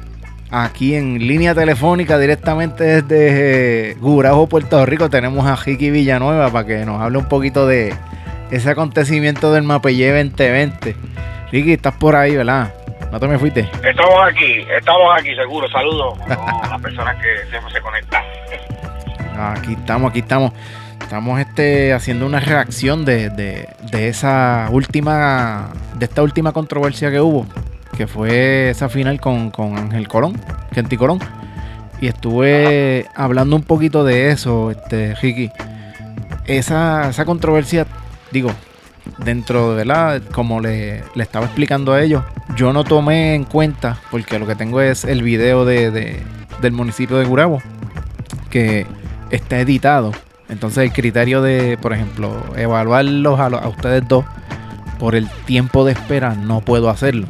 aquí 0.52 0.96
en 0.96 1.20
línea 1.28 1.54
telefónica 1.54 2.18
directamente 2.18 3.02
desde 3.02 3.96
Gurabo, 4.00 4.48
Puerto 4.48 4.86
Rico, 4.86 5.10
tenemos 5.10 5.46
a 5.48 5.56
Jiki 5.58 5.92
Villanueva 5.92 6.50
para 6.52 6.66
que 6.68 6.86
nos 6.86 7.02
hable 7.02 7.18
un 7.20 7.26
poquito 7.28 7.68
de 7.68 7.94
ese 8.52 8.70
acontecimiento 8.70 9.52
del 9.54 9.64
Mapelle 9.64 10.12
2020. 10.24 10.96
Ricky, 11.52 11.74
estás 11.74 11.94
por 11.96 12.16
ahí, 12.16 12.36
¿verdad? 12.36 12.74
No 13.12 13.20
te 13.20 13.28
me 13.28 13.40
fuiste. 13.40 13.62
Estamos 13.62 14.16
aquí, 14.28 14.66
estamos 14.78 15.20
aquí, 15.20 15.36
seguro. 15.36 15.68
Saludos 15.70 16.20
a 16.30 16.68
las 16.70 16.82
personas 16.82 17.16
que 17.18 17.36
se, 17.50 17.74
se 17.74 17.82
conectan. 17.82 18.24
Aquí 19.38 19.74
estamos, 19.74 20.10
aquí 20.12 20.20
estamos. 20.20 20.52
Estamos 21.02 21.40
este, 21.40 21.92
haciendo 21.94 22.28
una 22.28 22.40
reacción 22.40 23.04
de, 23.04 23.30
de- 23.32 23.68
de 23.92 24.10
esa 24.10 24.68
última, 24.70 25.70
de 25.96 26.06
esta 26.06 26.22
última 26.22 26.52
controversia 26.52 27.10
que 27.10 27.20
hubo, 27.20 27.48
que 28.00 28.08
fue 28.08 28.70
esa 28.70 28.88
final 28.88 29.20
con, 29.20 29.52
con 29.52 29.78
Ángel 29.78 30.08
Colón, 30.08 30.40
Kenty 30.72 30.96
Colón. 30.96 31.20
Y 32.00 32.08
estuve 32.08 33.08
hablando 33.14 33.58
un 33.58 33.64
poquito 33.64 34.06
de 34.06 34.32
eso, 34.32 34.72
este, 34.72 35.16
Ricky. 35.16 35.52
Esa, 36.46 37.10
esa 37.10 37.26
controversia, 37.26 37.86
digo, 38.32 38.52
dentro 39.18 39.76
de 39.76 39.84
la, 39.84 40.22
como 40.32 40.62
le, 40.62 41.04
le 41.14 41.24
estaba 41.24 41.48
explicando 41.48 41.92
a 41.92 42.02
ellos, 42.02 42.24
yo 42.56 42.72
no 42.72 42.86
tomé 42.86 43.36
en 43.36 43.44
cuenta, 43.44 43.98
porque 44.12 44.40
lo 44.40 44.48
que 44.48 44.56
tengo 44.56 44.80
es 44.80 45.04
el 45.04 45.22
video 45.22 45.66
de, 45.66 45.92
de- 45.92 46.24
del 46.62 46.72
municipio 46.72 47.18
de 47.18 47.26
Gurabo, 47.26 47.62
que 48.50 48.88
está 49.30 49.60
editado. 49.60 50.14
Entonces 50.48 50.86
el 50.86 50.94
criterio 50.94 51.42
de, 51.42 51.78
por 51.82 51.92
ejemplo, 51.92 52.46
evaluarlos 52.56 53.38
a, 53.42 53.68
ustedes 53.68 54.08
dos 54.08 54.24
por 55.00 55.16
el 55.16 55.28
tiempo 55.46 55.84
de 55.84 55.92
espera 55.92 56.34
no 56.34 56.62
puedo 56.62 56.90
hacerlo. 56.90 57.28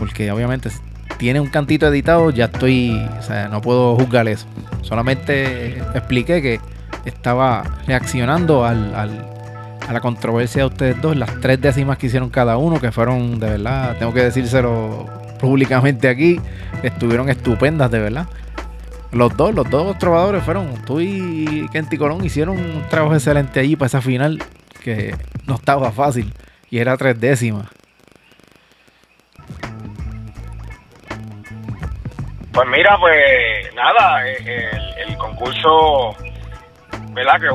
Porque 0.00 0.32
obviamente 0.32 0.70
tiene 1.18 1.38
un 1.38 1.48
cantito 1.48 1.86
editado, 1.86 2.30
ya 2.30 2.46
estoy, 2.46 2.98
o 3.18 3.22
sea, 3.22 3.48
no 3.48 3.60
puedo 3.60 3.94
juzgar 3.94 4.26
eso. 4.26 4.46
Solamente 4.80 5.78
expliqué 5.94 6.40
que 6.40 6.60
estaba 7.04 7.62
reaccionando 7.86 8.64
a 8.64 8.74
la 8.74 10.00
controversia 10.00 10.62
de 10.62 10.68
ustedes 10.68 11.02
dos, 11.02 11.16
las 11.16 11.38
tres 11.40 11.60
décimas 11.60 11.98
que 11.98 12.06
hicieron 12.06 12.30
cada 12.30 12.56
uno, 12.56 12.80
que 12.80 12.90
fueron 12.90 13.38
de 13.38 13.50
verdad, 13.50 13.96
tengo 13.98 14.14
que 14.14 14.22
decírselo 14.22 15.06
públicamente 15.38 16.08
aquí, 16.08 16.40
estuvieron 16.82 17.28
estupendas, 17.28 17.90
de 17.90 17.98
verdad. 17.98 18.26
Los 19.12 19.36
dos, 19.36 19.54
los 19.54 19.68
dos 19.68 19.98
trovadores 19.98 20.42
fueron, 20.42 20.68
tú 20.86 21.00
y 21.00 21.68
Kenty 21.72 21.98
Colón 21.98 22.24
hicieron 22.24 22.56
un 22.58 22.82
trabajo 22.88 23.14
excelente 23.14 23.60
allí 23.60 23.76
para 23.76 23.88
esa 23.88 24.00
final, 24.00 24.42
que 24.82 25.14
no 25.46 25.56
estaba 25.56 25.92
fácil, 25.92 26.32
y 26.70 26.78
era 26.78 26.96
tres 26.96 27.20
décimas. 27.20 27.66
Pues 32.52 32.68
mira, 32.68 32.96
pues 32.98 33.74
nada, 33.74 34.26
eh, 34.26 34.68
el, 34.72 35.10
el 35.10 35.16
concurso, 35.16 36.14
¿verdad? 37.12 37.40
Que 37.40 37.48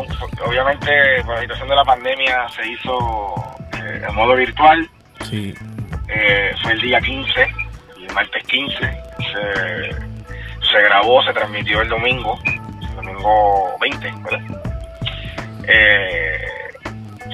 obviamente 0.43 1.21
por 1.25 1.35
la 1.35 1.41
situación 1.41 1.67
de 1.69 1.75
la 1.75 1.83
pandemia 1.83 2.47
se 2.49 2.67
hizo 2.67 3.35
eh, 3.77 4.01
en 4.07 4.15
modo 4.15 4.35
virtual. 4.35 4.89
Sí, 5.23 5.53
Eh, 6.07 6.51
fue 6.61 6.73
el 6.73 6.81
día 6.81 6.99
15, 7.01 7.41
el 8.07 8.13
martes 8.13 8.43
15. 8.45 8.77
Se, 8.79 9.91
se 10.71 10.81
grabó, 10.83 11.21
se 11.23 11.33
transmitió 11.33 11.81
el 11.81 11.89
domingo, 11.89 12.39
el 12.45 12.95
domingo 12.95 13.77
20, 13.81 14.13
¿verdad? 14.23 14.61
Eh, 15.67 16.45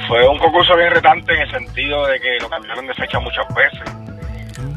fue 0.08 0.28
un 0.28 0.40
concurso 0.40 0.76
bien 0.78 0.92
retante 0.92 1.34
en 1.34 1.42
el 1.42 1.52
sentido 1.52 2.08
de 2.08 2.20
que 2.20 2.38
lo 2.40 2.50
cambiaron 2.50 2.88
de 2.88 2.94
fecha 2.94 3.20
muchas 3.20 3.46
veces. 3.54 3.82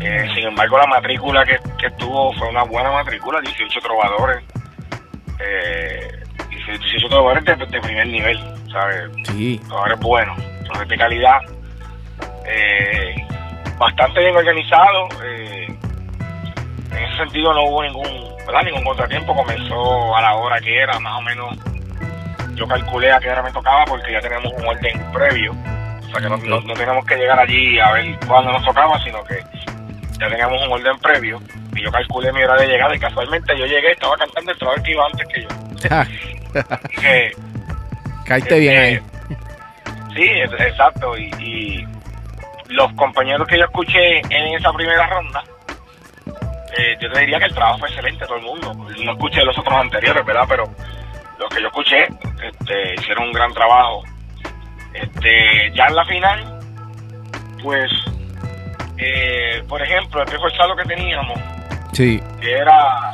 Eh, 0.07 0.29
sin 0.35 0.45
embargo, 0.49 0.77
la 0.77 0.87
matrícula 0.87 1.45
que, 1.45 1.59
que 1.79 1.91
tuvo 1.93 2.33
fue 2.35 2.49
una 2.49 2.63
buena 2.65 2.91
matrícula, 2.93 3.41
18 3.41 3.81
trovadores. 3.81 4.45
Eh, 5.41 6.21
18 6.67 7.09
trovadores 7.09 7.45
de, 7.45 7.57
de 7.67 7.81
primer 7.81 8.07
nivel, 8.07 8.39
¿sabes? 8.71 9.11
sí, 9.29 9.61
trovadores 9.67 9.99
buenos, 10.01 10.37
trovadores 10.65 10.89
de 10.89 10.97
calidad. 10.99 11.39
Eh, 12.47 13.15
bastante 13.79 14.21
bien 14.21 14.37
organizado. 14.37 15.09
eh, 15.25 15.67
en 16.93 16.99
ese 17.05 17.17
sentido 17.17 17.53
no 17.55 17.65
hubo 17.65 17.83
ningún, 17.83 18.07
¿verdad? 18.47 18.63
ningún 18.65 18.85
contratiempo. 18.85 19.35
Comenzó 19.35 20.15
a 20.17 20.21
la 20.21 20.35
hora 20.35 20.61
que 20.61 20.77
era, 20.79 20.99
más 21.01 21.19
o 21.19 21.23
menos. 21.23 21.57
Yo 22.55 22.69
calculé 22.69 23.11
a 23.11 23.19
qué 23.19 23.31
hora 23.31 23.43
me 23.43 23.51
tocaba 23.51 23.85
porque 23.87 24.13
ya 24.13 24.21
tenemos 24.21 24.53
un 24.53 24.67
orden 24.67 25.13
previo. 25.13 25.53
O 25.53 26.11
sea 26.11 26.21
que 26.21 26.29
no, 26.29 26.37
no, 26.37 26.61
no 26.61 26.75
tenemos 26.75 27.05
que 27.05 27.17
llegar 27.17 27.41
allí 27.41 27.81
a 27.81 27.91
ver 27.93 28.17
cuándo 28.29 28.53
nos 28.53 28.65
tocaba, 28.65 28.97
sino 29.03 29.25
que 29.25 29.41
ya 30.19 30.29
teníamos 30.29 30.63
un 30.67 30.73
orden 30.73 30.99
previo. 30.99 31.41
Y 31.75 31.83
yo 31.83 31.91
calculé 31.91 32.33
mi 32.33 32.43
hora 32.43 32.57
de 32.57 32.67
llegada 32.69 32.95
y 32.95 32.99
casualmente 32.99 33.57
yo 33.59 33.67
llegué, 33.67 33.93
estaba 33.93 34.17
cantando 34.17 34.53
el 34.53 34.59
trovador 34.59 34.83
que 34.83 34.91
iba 34.93 35.07
antes 35.07 35.27
que 35.29 35.43
yo. 35.43 35.49
Que 37.01 37.33
caíste 38.27 38.59
bien 38.61 38.79
ahí. 38.79 38.95
este, 38.95 39.05
Sí, 40.15 40.29
es- 40.31 40.61
exacto. 40.61 41.19
Y, 41.19 41.25
y 41.41 41.87
los 42.69 42.93
compañeros 42.95 43.47
que 43.49 43.59
yo 43.59 43.65
escuché 43.65 44.19
en 44.21 44.55
esa 44.55 44.73
primera 44.73 45.07
ronda, 45.09 45.43
eh, 46.79 46.97
yo 47.01 47.11
te 47.13 47.21
diría 47.21 47.39
que 47.41 47.47
el 47.47 47.55
trabajo 47.55 47.79
fue 47.81 47.89
excelente, 47.89 48.25
todo 48.27 48.37
el 48.37 48.43
mundo. 48.45 48.73
No 49.05 49.13
escuché 49.13 49.45
los 49.45 49.59
otros 49.59 49.75
anteriores, 49.75 50.25
¿verdad? 50.25 50.45
Pero 50.49 50.65
los 51.39 51.49
que 51.51 51.61
yo 51.61 51.67
escuché 51.67 52.07
este, 52.43 52.95
hicieron 52.95 53.25
un 53.25 53.33
gran 53.33 53.53
trabajo. 53.53 54.03
Este, 54.93 55.73
ya 55.75 55.87
en 55.87 55.97
la 55.97 56.05
final, 56.05 56.61
pues, 57.63 57.91
eh, 58.99 59.63
por 59.69 59.81
ejemplo, 59.83 60.21
el 60.23 60.27
pie 60.29 60.39
forzado 60.39 60.77
que 60.77 60.85
teníamos, 60.85 61.39
Sí, 61.93 62.21
que 62.41 62.53
era 62.53 63.13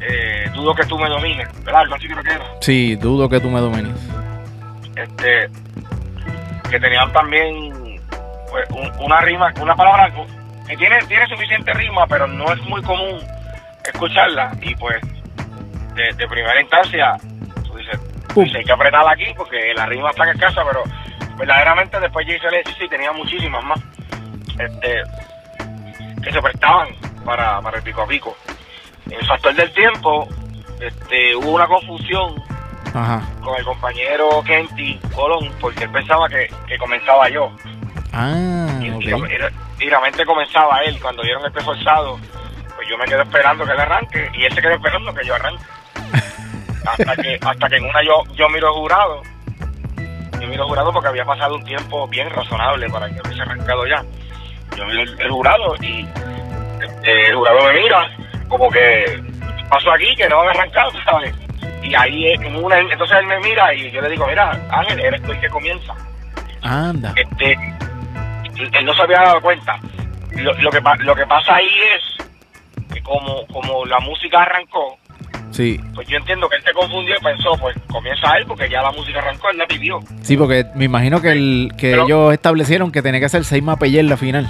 eh, 0.00 0.48
Dudo 0.54 0.74
que 0.74 0.84
tú 0.86 0.98
me 0.98 1.08
domines, 1.08 1.48
¿verdad? 1.64 1.82
Algo 1.82 1.94
así 1.96 2.06
creo 2.08 2.22
que 2.22 2.30
era. 2.30 2.44
sí, 2.60 2.96
dudo 2.96 3.28
que 3.28 3.40
tú 3.40 3.48
me 3.50 3.60
domines. 3.60 3.94
este 4.96 5.48
que 6.70 6.80
tenían 6.80 7.12
también 7.12 8.00
pues, 8.50 8.68
un- 8.70 8.92
una 9.04 9.20
rima, 9.20 9.52
una 9.60 9.74
palabra 9.76 10.12
que 10.68 10.76
tiene, 10.76 10.98
tiene 11.06 11.26
suficiente 11.26 11.72
rima, 11.74 12.06
pero 12.06 12.26
no 12.26 12.52
es 12.52 12.60
muy 12.62 12.82
común 12.82 13.18
escucharla 13.84 14.52
y 14.62 14.74
pues 14.76 14.96
de, 15.94 16.12
de 16.16 16.26
primera 16.28 16.60
instancia 16.60 17.16
tú 17.66 17.76
dices, 17.76 17.98
pues, 18.32 18.52
hay 18.54 18.64
que 18.64 18.72
apretarla 18.72 19.12
aquí 19.12 19.26
porque 19.36 19.72
la 19.76 19.86
rima 19.86 20.10
está 20.10 20.28
en 20.30 20.38
casa, 20.38 20.62
pero 20.66 20.82
verdaderamente 21.36 22.00
después 22.00 22.26
yo 22.26 22.34
hice 22.34 22.46
el 22.48 22.84
y 22.84 22.88
tenía 22.88 23.12
muchísimas 23.12 23.62
más 23.64 23.80
este 24.58 25.02
que 26.22 26.32
se 26.32 26.40
prestaban 26.42 26.88
para, 27.24 27.60
para 27.60 27.76
el 27.78 27.82
pico 27.82 28.02
a 28.02 28.06
pico. 28.06 28.36
En 29.06 29.12
el 29.18 29.26
factor 29.26 29.54
del 29.54 29.70
tiempo, 29.72 30.26
este, 30.80 31.36
hubo 31.36 31.50
una 31.52 31.66
confusión 31.66 32.34
Ajá. 32.94 33.22
con 33.42 33.56
el 33.58 33.64
compañero 33.64 34.42
Kenty 34.44 34.98
Colón 35.14 35.52
porque 35.60 35.84
él 35.84 35.90
pensaba 35.90 36.28
que, 36.28 36.48
que 36.66 36.78
comenzaba 36.78 37.28
yo 37.28 37.50
Ah, 38.12 38.78
y, 38.80 38.86
y- 38.86 39.12
ok. 39.12 39.28
y- 39.28 39.84
y 39.84 39.88
realmente 39.90 40.24
comenzaba 40.24 40.78
él 40.84 40.98
cuando 41.00 41.22
dieron 41.22 41.44
el 41.44 41.52
pie 41.52 41.62
forzado 41.62 42.18
pues 42.76 42.88
yo 42.88 42.96
me 42.96 43.04
quedé 43.06 43.22
esperando 43.22 43.64
que 43.66 43.72
él 43.72 43.80
arranque 43.80 44.30
y 44.34 44.44
él 44.44 44.54
se 44.54 44.62
quedó 44.62 44.74
esperando 44.74 45.12
que 45.12 45.26
yo 45.26 45.34
arranque 45.34 45.64
hasta 46.86 47.16
que 47.16 47.38
hasta 47.44 47.68
que 47.68 47.76
en 47.76 47.84
una 47.84 48.02
yo 48.04 48.22
yo 48.34 48.48
miro 48.50 48.72
jurado 48.74 49.22
yo 50.40 50.48
miro 50.48 50.66
jurado 50.68 50.92
porque 50.92 51.08
había 51.08 51.24
pasado 51.24 51.56
un 51.56 51.64
tiempo 51.64 52.06
bien 52.08 52.30
razonable 52.30 52.88
para 52.90 53.08
que 53.08 53.20
hubiese 53.24 53.42
arrancado 53.42 53.86
ya 53.86 54.04
yo 54.76 54.86
miro 54.86 55.02
el, 55.02 55.20
el 55.20 55.30
jurado 55.30 55.74
y 55.80 56.06
este, 56.82 57.26
el 57.28 57.34
jurado 57.34 57.58
me 57.72 57.80
mira 57.80 58.10
como 58.48 58.70
que 58.70 58.78
"¿Qué 59.56 59.64
pasó 59.68 59.92
aquí 59.92 60.14
que 60.16 60.28
no 60.28 60.40
han 60.42 60.48
arrancado 60.48 60.90
sabes 61.04 61.34
y 61.82 61.94
ahí 61.94 62.26
eh, 62.28 62.34
en 62.40 62.56
una 62.64 62.78
entonces 62.78 63.18
él 63.18 63.26
me 63.26 63.38
mira 63.40 63.72
y 63.74 63.90
yo 63.90 64.00
le 64.00 64.10
digo 64.10 64.26
mira 64.26 64.58
Ángel 64.70 65.00
eres 65.00 65.22
tú 65.22 65.32
el 65.32 65.40
que 65.40 65.48
comienza 65.48 65.94
Anda. 66.62 67.12
este 67.16 67.56
él 68.56 68.84
no 68.84 68.94
se 68.94 69.02
había 69.02 69.18
dado 69.20 69.40
cuenta. 69.40 69.78
Lo, 70.32 70.52
lo 70.54 70.70
que 70.70 70.80
lo 71.00 71.14
que 71.14 71.26
pasa 71.26 71.56
ahí 71.56 71.68
es 71.96 72.26
que 72.92 73.02
como 73.02 73.46
como 73.48 73.84
la 73.84 73.98
música 74.00 74.42
arrancó 74.42 74.96
Sí, 75.54 75.80
pues 75.94 76.08
yo 76.08 76.16
entiendo 76.16 76.48
que 76.48 76.56
él 76.56 76.62
se 76.64 76.72
confundió 76.72 77.14
y 77.16 77.22
pensó 77.22 77.56
pues 77.60 77.76
comienza 77.88 78.36
él 78.36 78.44
porque 78.46 78.68
ya 78.68 78.82
la 78.82 78.90
música 78.90 79.20
arrancó 79.20 79.50
él 79.50 79.58
la 79.58 79.66
pidió 79.68 80.00
sí, 80.22 80.36
porque 80.36 80.66
me 80.74 80.86
imagino 80.86 81.22
que, 81.22 81.30
el, 81.30 81.70
que 81.78 81.92
Pero- 81.92 82.04
ellos 82.06 82.32
establecieron 82.32 82.90
que 82.90 83.02
tenía 83.02 83.20
que 83.20 83.28
ser 83.28 83.44
seis 83.44 83.62
mapelles 83.62 84.00
en 84.00 84.08
la 84.08 84.16
final. 84.16 84.48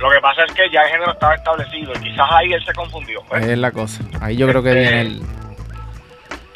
lo 0.00 0.10
que 0.10 0.18
pasa 0.20 0.42
es 0.48 0.52
que 0.52 0.62
ya 0.72 0.80
el 0.80 0.88
género 0.90 1.12
estaba 1.12 1.36
establecido 1.36 1.92
y 1.94 2.00
quizás 2.00 2.26
ahí 2.32 2.52
él 2.52 2.64
se 2.64 2.72
confundió 2.72 3.22
pues. 3.28 3.46
Es 3.46 3.58
la 3.58 3.70
cosa. 3.70 4.02
Ahí 4.20 4.36
yo 4.36 4.48
creo 4.48 4.60
que 4.62 4.70
Este- 4.70 4.80
viene 4.80 5.00
el. 5.02 5.22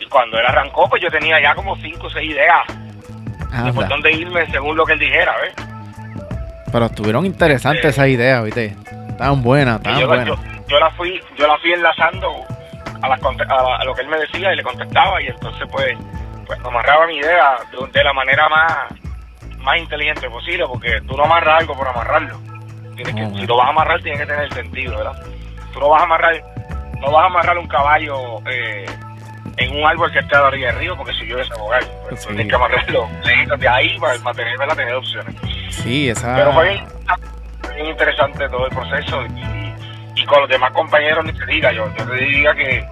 y 0.00 0.06
cuando 0.06 0.38
él 0.40 0.46
arrancó 0.46 0.88
pues 0.88 1.00
yo 1.00 1.08
tenía 1.10 1.40
ya 1.40 1.54
como 1.54 1.76
cinco 1.76 2.08
o 2.08 2.10
seis 2.10 2.30
ideas 2.32 2.62
de 2.66 3.72
por 3.72 3.84
Anda. 3.84 3.86
dónde 3.94 4.10
irme 4.10 4.44
según 4.50 4.76
lo 4.76 4.84
que 4.84 4.94
él 4.94 4.98
dijera 4.98 5.34
¿ves? 5.40 5.54
Pero 6.72 6.86
estuvieron 6.86 7.24
interesantes 7.26 7.84
Eh. 7.84 7.88
esas 7.90 8.08
ideas, 8.08 8.42
¿viste? 8.44 8.74
Estaban 9.10 9.40
buenas, 9.44 9.80
yo, 9.84 9.90
la- 9.92 10.06
buenas. 10.06 10.26
yo, 10.26 10.36
yo 10.68 10.78
la 10.80 10.90
fui 10.90 11.20
yo 11.38 11.46
la 11.46 11.56
fui 11.58 11.72
enlazando 11.72 12.28
a, 13.04 13.08
las 13.08 13.22
a, 13.22 13.76
a 13.80 13.84
lo 13.84 13.94
que 13.94 14.02
él 14.02 14.08
me 14.08 14.18
decía 14.18 14.52
y 14.52 14.56
le 14.56 14.62
contestaba 14.62 15.20
y 15.22 15.26
entonces 15.28 15.66
pues 15.70 15.96
pues 16.46 16.58
amarraba 16.64 17.06
mi 17.06 17.16
idea 17.16 17.56
de, 17.70 17.86
de 17.92 18.04
la 18.04 18.12
manera 18.12 18.48
más 18.48 18.76
más 19.58 19.76
inteligente 19.78 20.28
posible 20.28 20.64
porque 20.66 21.00
tú 21.02 21.16
no 21.16 21.24
amarras 21.24 21.60
algo 21.60 21.74
por 21.74 21.88
amarrarlo 21.88 22.38
tienes 22.96 23.14
que, 23.14 23.40
si 23.40 23.46
lo 23.46 23.56
vas 23.56 23.66
a 23.66 23.70
amarrar 23.70 24.00
tiene 24.02 24.18
que 24.18 24.26
tener 24.26 24.52
sentido 24.52 24.96
verdad 24.98 25.22
tú 25.72 25.80
no 25.80 25.88
vas 25.88 26.02
a 26.02 26.04
amarrar 26.04 26.34
no 27.00 27.10
vas 27.10 27.22
a 27.24 27.26
amarrar 27.26 27.58
un 27.58 27.66
caballo 27.66 28.40
eh, 28.46 28.84
en 29.56 29.76
un 29.76 29.86
árbol 29.86 30.10
que 30.12 30.18
esté 30.20 30.34
a 30.36 30.40
la 30.40 30.46
orilla 30.48 30.66
del 30.68 30.78
río 30.78 30.96
porque 30.96 31.12
si 31.14 31.26
llueve 31.26 31.44
se 31.44 31.50
va 31.50 31.56
a 31.56 31.60
ahogar. 31.60 31.82
Pues 32.08 32.20
Sí. 32.20 32.26
tienes 32.28 32.48
que 32.48 32.54
amarrarlo 32.54 33.08
de 33.58 33.68
ahí 33.68 33.98
para, 34.00 34.18
para 34.18 34.34
tener, 34.36 34.56
para 34.56 34.74
tener 34.74 34.94
opciones 34.94 35.34
Sí, 35.70 36.08
esa. 36.08 36.34
pero 36.34 36.52
fue 36.52 36.68
bien, 36.70 36.84
fue 37.62 37.74
bien 37.74 37.86
interesante 37.86 38.48
todo 38.48 38.66
el 38.66 38.74
proceso 38.74 39.22
y, 39.26 39.73
y 40.14 40.24
con 40.26 40.40
los 40.40 40.48
demás 40.48 40.72
compañeros 40.72 41.24
ni 41.24 41.32
te 41.32 41.46
diga 41.46 41.72
yo, 41.72 41.86
yo 41.96 42.06
te 42.06 42.14
diría 42.16 42.54
que 42.54 42.84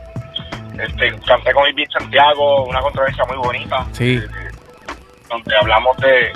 este, 0.78 1.12
canté 1.26 1.52
con 1.52 1.68
Irving 1.68 1.86
Santiago 1.92 2.64
una 2.64 2.80
controversia 2.80 3.24
muy 3.26 3.36
bonita 3.36 3.86
Sí. 3.92 4.16
eh, 4.16 4.50
donde 5.28 5.56
hablamos 5.56 5.96
de 5.98 6.32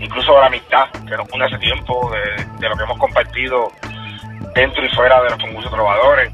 incluso 0.00 0.34
de 0.34 0.40
la 0.40 0.46
amistad 0.46 0.86
que 1.06 1.16
nos 1.16 1.26
une 1.32 1.44
hace 1.44 1.58
tiempo 1.58 2.10
de, 2.12 2.44
de 2.58 2.68
lo 2.68 2.76
que 2.76 2.82
hemos 2.82 2.98
compartido 2.98 3.68
dentro 4.54 4.84
y 4.84 4.88
fuera 4.90 5.22
de 5.22 5.30
los 5.30 5.38
concursos 5.38 5.70
trovadores 5.72 6.32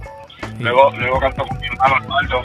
luego 0.58 0.90
luego 0.98 1.18
canto 1.20 1.44
con 1.46 1.58
mi 1.58 1.66
hermano 1.66 1.96
Arnaldo 1.96 2.42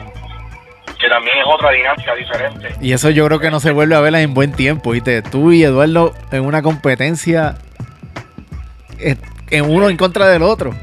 que 0.98 1.08
también 1.08 1.36
es 1.38 1.44
otra 1.46 1.70
dinámica 1.72 2.14
diferente 2.14 2.74
Y 2.80 2.92
eso 2.94 3.10
yo 3.10 3.26
creo 3.26 3.38
que 3.38 3.50
no 3.50 3.60
se 3.60 3.70
vuelve 3.70 3.94
a 3.96 4.00
ver 4.00 4.14
en 4.14 4.32
buen 4.32 4.52
tiempo, 4.52 4.92
¿viste? 4.92 5.20
Tú 5.20 5.52
y 5.52 5.62
Eduardo 5.62 6.14
en 6.32 6.44
una 6.46 6.62
competencia 6.62 7.56
eh, 8.98 9.16
en 9.50 9.70
uno 9.70 9.90
en 9.90 9.98
contra 9.98 10.26
del 10.28 10.42
otro. 10.42 10.74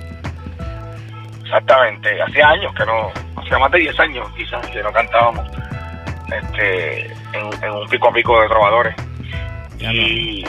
Exactamente, 1.53 2.19
hacía 2.19 2.47
años 2.49 2.73
que 2.73 2.83
no, 2.83 3.11
hacía 3.35 3.59
más 3.59 3.71
de 3.71 3.77
10 3.77 3.99
años 3.99 4.27
quizás 4.35 4.65
que 4.71 4.81
no 4.81 4.91
cantábamos 4.91 5.47
este, 6.35 7.05
en, 7.05 7.63
en 7.63 7.71
un 7.71 7.87
pico 7.89 8.09
a 8.09 8.11
pico 8.11 8.41
de 8.41 8.47
trovadores. 8.47 8.95
Y, 9.77 10.43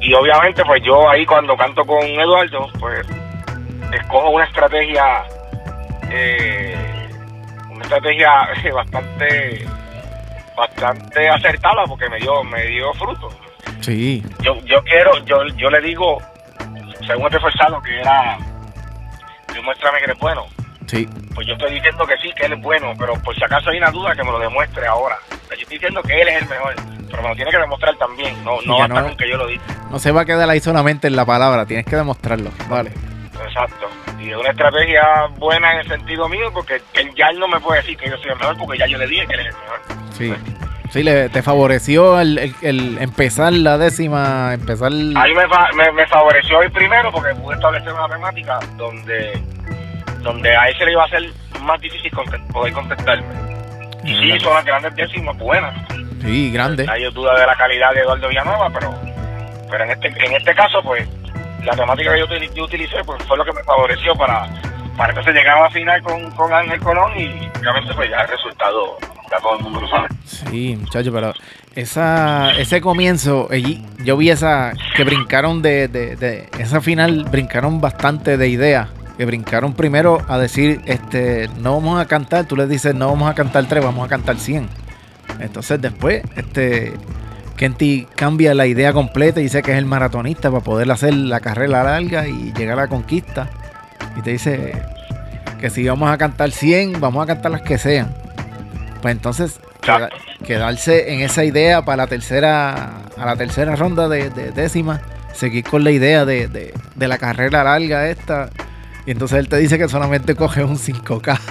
y 0.00 0.12
obviamente 0.12 0.62
pues 0.66 0.82
yo 0.82 1.08
ahí 1.08 1.24
cuando 1.24 1.56
canto 1.56 1.86
con 1.86 2.02
Eduardo, 2.02 2.68
pues 2.78 3.06
escojo 3.94 4.28
una 4.28 4.44
estrategia, 4.44 5.22
eh, 6.10 7.08
una 7.70 7.82
estrategia 7.82 8.30
bastante 8.74 9.66
bastante 10.54 11.28
acertada 11.30 11.84
porque 11.88 12.10
me 12.10 12.18
dio 12.18 12.44
me 12.44 12.62
dio 12.66 12.92
fruto. 12.92 13.30
Sí, 13.80 14.22
Yo, 14.42 14.54
yo 14.66 14.82
quiero, 14.84 15.16
yo, 15.24 15.46
yo 15.56 15.70
le 15.70 15.80
digo, 15.80 16.18
según 17.06 17.24
este 17.28 17.40
forzado, 17.40 17.80
que 17.80 17.98
era 17.98 18.36
demuéstrame 19.54 19.98
que 19.98 20.04
eres 20.04 20.18
bueno. 20.18 20.46
Sí, 20.86 21.08
Pues 21.34 21.46
yo 21.46 21.52
estoy 21.52 21.72
diciendo 21.74 22.04
que 22.04 22.16
sí, 22.16 22.32
que 22.36 22.46
él 22.46 22.54
es 22.54 22.60
bueno, 22.62 22.92
pero 22.98 23.14
por 23.22 23.32
si 23.36 23.44
acaso 23.44 23.70
hay 23.70 23.78
una 23.78 23.90
duda, 23.92 24.14
que 24.16 24.24
me 24.24 24.32
lo 24.32 24.40
demuestre 24.40 24.84
ahora. 24.88 25.16
O 25.30 25.46
sea, 25.46 25.56
yo 25.56 25.62
estoy 25.62 25.76
diciendo 25.78 26.02
que 26.02 26.20
él 26.20 26.28
es 26.28 26.42
el 26.42 26.48
mejor, 26.48 26.74
pero 27.08 27.22
me 27.22 27.28
lo 27.28 27.36
tiene 27.36 27.50
que 27.52 27.58
demostrar 27.58 27.94
también. 27.96 28.44
No, 28.44 28.60
no 28.62 28.78
basta 28.78 28.94
no- 29.00 29.06
con 29.08 29.16
que 29.16 29.28
yo 29.28 29.36
lo 29.36 29.46
diga. 29.46 29.62
no 29.90 29.98
se 30.00 30.10
va 30.10 30.22
a 30.22 30.24
quedar 30.24 30.50
ahí 30.50 30.58
solamente 30.58 31.06
en 31.06 31.14
la 31.14 31.24
palabra, 31.24 31.64
tienes 31.66 31.86
que 31.86 31.94
demostrarlo. 31.94 32.50
Vale. 32.68 32.90
Exacto. 33.46 33.88
Y 34.20 34.30
es 34.30 34.36
una 34.36 34.50
estrategia 34.50 35.02
buena 35.38 35.72
en 35.74 35.78
el 35.80 35.88
sentido 35.88 36.28
mío, 36.28 36.50
porque 36.52 36.82
él, 36.94 37.12
ya 37.16 37.30
no 37.32 37.46
me 37.46 37.60
puede 37.60 37.80
decir 37.82 37.96
que 37.96 38.10
yo 38.10 38.16
soy 38.18 38.32
el 38.32 38.38
mejor, 38.38 38.58
porque 38.58 38.78
ya 38.78 38.86
yo 38.86 38.98
le 38.98 39.06
dije 39.06 39.26
que 39.28 39.34
él 39.34 39.40
es 39.40 39.46
el 39.46 39.54
mejor. 39.54 39.80
Sí. 40.12 40.34
Sí, 40.90 41.02
le, 41.04 41.28
te 41.28 41.42
favoreció 41.42 42.20
el, 42.20 42.36
el- 42.38 42.54
el 42.62 42.98
empezar 42.98 43.52
la 43.52 43.78
décima, 43.78 44.54
empezar... 44.54 44.88
A 44.88 44.92
mí 44.92 45.34
me, 45.34 45.48
fa- 45.48 45.68
me, 45.76 45.92
me 45.92 46.06
favoreció 46.08 46.62
el 46.62 46.70
primero 46.72 47.12
porque 47.12 47.34
pude 47.36 47.54
establecer 47.54 47.92
una 47.92 48.08
temática 48.08 48.58
donde, 48.76 49.40
donde 50.20 50.56
a 50.56 50.68
él 50.68 50.76
se 50.78 50.84
le 50.86 50.92
iba 50.92 51.02
a 51.02 51.06
hacer 51.06 51.22
más 51.60 51.80
difícil 51.80 52.10
poder 52.52 52.72
contestarme. 52.72 53.28
Y 54.04 54.16
sí, 54.16 54.40
son 54.40 54.54
las 54.54 54.64
grandes 54.64 54.94
décimas 54.96 55.36
buenas. 55.38 55.74
Sí, 56.22 56.50
grande. 56.52 56.86
Hay 56.90 57.04
duda 57.12 57.38
de 57.38 57.46
la 57.46 57.54
calidad 57.56 57.92
de 57.94 58.00
Eduardo 58.00 58.28
Villanueva, 58.28 58.68
pero, 58.70 58.94
pero 59.70 59.84
en 59.84 59.90
este 59.90 60.08
en 60.08 60.32
este 60.34 60.54
caso, 60.54 60.82
pues, 60.82 61.06
la 61.64 61.76
temática 61.76 62.12
que 62.12 62.18
yo, 62.20 62.26
util- 62.26 62.52
yo 62.54 62.64
utilicé 62.64 62.96
pues, 63.04 63.22
fue 63.24 63.36
lo 63.36 63.44
que 63.44 63.52
me 63.52 63.62
favoreció 63.62 64.14
para, 64.16 64.46
para 64.96 65.10
entonces 65.10 65.34
llegar 65.34 65.58
a 65.58 65.62
la 65.62 65.70
final 65.70 66.02
con, 66.02 66.30
con 66.32 66.52
Ángel 66.52 66.80
Colón 66.80 67.12
y 67.16 67.26
obviamente 67.60 67.94
pues 67.94 68.10
ya 68.10 68.20
el 68.22 68.28
resultado, 68.28 68.96
todo 69.38 69.58
el 69.58 69.64
mundo 69.64 69.80
lo 69.80 69.88
sabe. 69.88 70.08
Sí, 70.24 70.76
muchacho, 70.78 71.12
pero 71.12 71.32
esa, 71.74 72.52
ese 72.58 72.80
comienzo, 72.80 73.48
allí, 73.50 73.84
yo 74.04 74.16
vi 74.16 74.30
esa, 74.30 74.72
que 74.96 75.04
brincaron 75.04 75.62
de, 75.62 75.88
de, 75.88 76.48
esa 76.58 76.80
final, 76.80 77.24
brincaron 77.30 77.80
bastante 77.80 78.36
de 78.36 78.48
ideas, 78.48 78.88
que 79.16 79.24
brincaron 79.24 79.74
primero 79.74 80.18
a 80.28 80.38
decir, 80.38 80.80
este, 80.86 81.48
no 81.60 81.74
vamos 81.74 82.00
a 82.00 82.06
cantar, 82.06 82.46
tú 82.46 82.56
les 82.56 82.68
dices, 82.68 82.94
no 82.94 83.08
vamos 83.08 83.30
a 83.30 83.34
cantar 83.34 83.66
tres, 83.66 83.84
vamos 83.84 84.04
a 84.04 84.08
cantar 84.08 84.36
100. 84.36 84.68
Entonces 85.40 85.80
después, 85.80 86.22
este, 86.36 86.94
Kenty 87.56 88.06
cambia 88.16 88.54
la 88.54 88.66
idea 88.66 88.92
completa 88.92 89.38
y 89.40 89.44
dice 89.44 89.62
que 89.62 89.72
es 89.72 89.78
el 89.78 89.84
maratonista 89.84 90.50
para 90.50 90.64
poder 90.64 90.90
hacer 90.90 91.14
la 91.14 91.40
carrera 91.40 91.84
larga 91.84 92.26
y 92.26 92.52
llegar 92.54 92.78
a 92.78 92.82
la 92.82 92.88
conquista. 92.88 93.50
Y 94.16 94.22
te 94.22 94.30
dice 94.30 94.82
que 95.60 95.68
si 95.68 95.86
vamos 95.86 96.10
a 96.10 96.16
cantar 96.16 96.50
100, 96.50 97.00
vamos 97.00 97.22
a 97.22 97.26
cantar 97.26 97.52
las 97.52 97.62
que 97.62 97.76
sean. 97.76 98.14
Pues 99.02 99.12
entonces, 99.12 99.60
queda- 99.80 100.10
quedarse 100.46 101.12
en 101.14 101.20
esa 101.20 101.44
idea 101.44 101.82
para 101.84 101.96
la 101.98 102.06
tercera, 102.06 102.90
a 103.16 103.24
la 103.26 103.36
tercera 103.36 103.76
ronda 103.76 104.08
de, 104.08 104.30
de 104.30 104.50
décima, 104.52 105.00
seguir 105.32 105.64
con 105.64 105.84
la 105.84 105.90
idea 105.90 106.24
de, 106.24 106.48
de- 106.48 106.74
de 106.94 107.08
la 107.08 107.18
carrera 107.18 107.64
larga 107.64 108.08
esta. 108.08 108.50
Y 109.06 109.12
entonces 109.12 109.38
él 109.38 109.48
te 109.48 109.56
dice 109.56 109.78
que 109.78 109.88
solamente 109.88 110.34
coge 110.34 110.62
un 110.64 110.76
5K. 110.76 111.38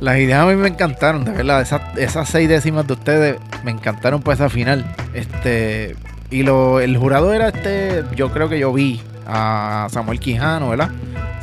Las 0.00 0.16
ideas 0.18 0.42
a 0.42 0.46
mí 0.46 0.54
me 0.56 0.68
encantaron, 0.68 1.24
de 1.24 1.32
verdad. 1.32 1.60
Esas, 1.60 1.80
esas 1.96 2.28
seis 2.28 2.48
décimas 2.48 2.86
de 2.86 2.92
ustedes 2.94 3.36
me 3.64 3.70
encantaron 3.70 4.22
por 4.22 4.34
esa 4.34 4.48
final. 4.48 4.84
Este. 5.14 5.96
Y 6.30 6.42
lo, 6.44 6.80
el 6.80 6.96
jurado 6.96 7.32
era 7.32 7.48
este. 7.48 8.04
Yo 8.14 8.30
creo 8.32 8.48
que 8.48 8.58
yo 8.58 8.72
vi 8.72 9.00
a 9.26 9.86
Samuel 9.90 10.18
Quijano, 10.18 10.70
¿verdad? 10.70 10.90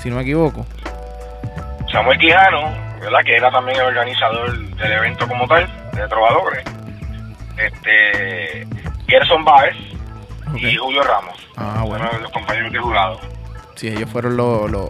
Si 0.02 0.10
no 0.10 0.16
me 0.18 0.24
equivoco. 0.24 0.66
Samuel 1.92 2.18
Quijano, 2.20 2.72
¿verdad? 3.00 3.20
Que 3.26 3.36
era 3.36 3.52
también 3.52 3.78
el 3.80 3.86
organizador 3.86 4.58
del 4.76 4.92
evento 4.92 5.28
como 5.28 5.48
tal, 5.48 5.68
de 5.94 6.08
trovadores. 6.08 6.64
Este, 7.58 8.68
Gerson 9.08 9.44
Báez 9.44 9.76
Ok. 10.50 10.58
y 10.62 10.76
Julio 10.76 11.04
Ramos. 11.04 11.36
Ah, 11.58 11.84
bueno. 11.86 12.10
los 12.22 12.32
compañeros 12.32 12.72
de 12.72 12.80
jurado. 12.80 13.20
Sí, 13.76 13.88
ellos 13.90 14.10
fueron 14.10 14.38
los, 14.38 14.70
los- 14.72 14.90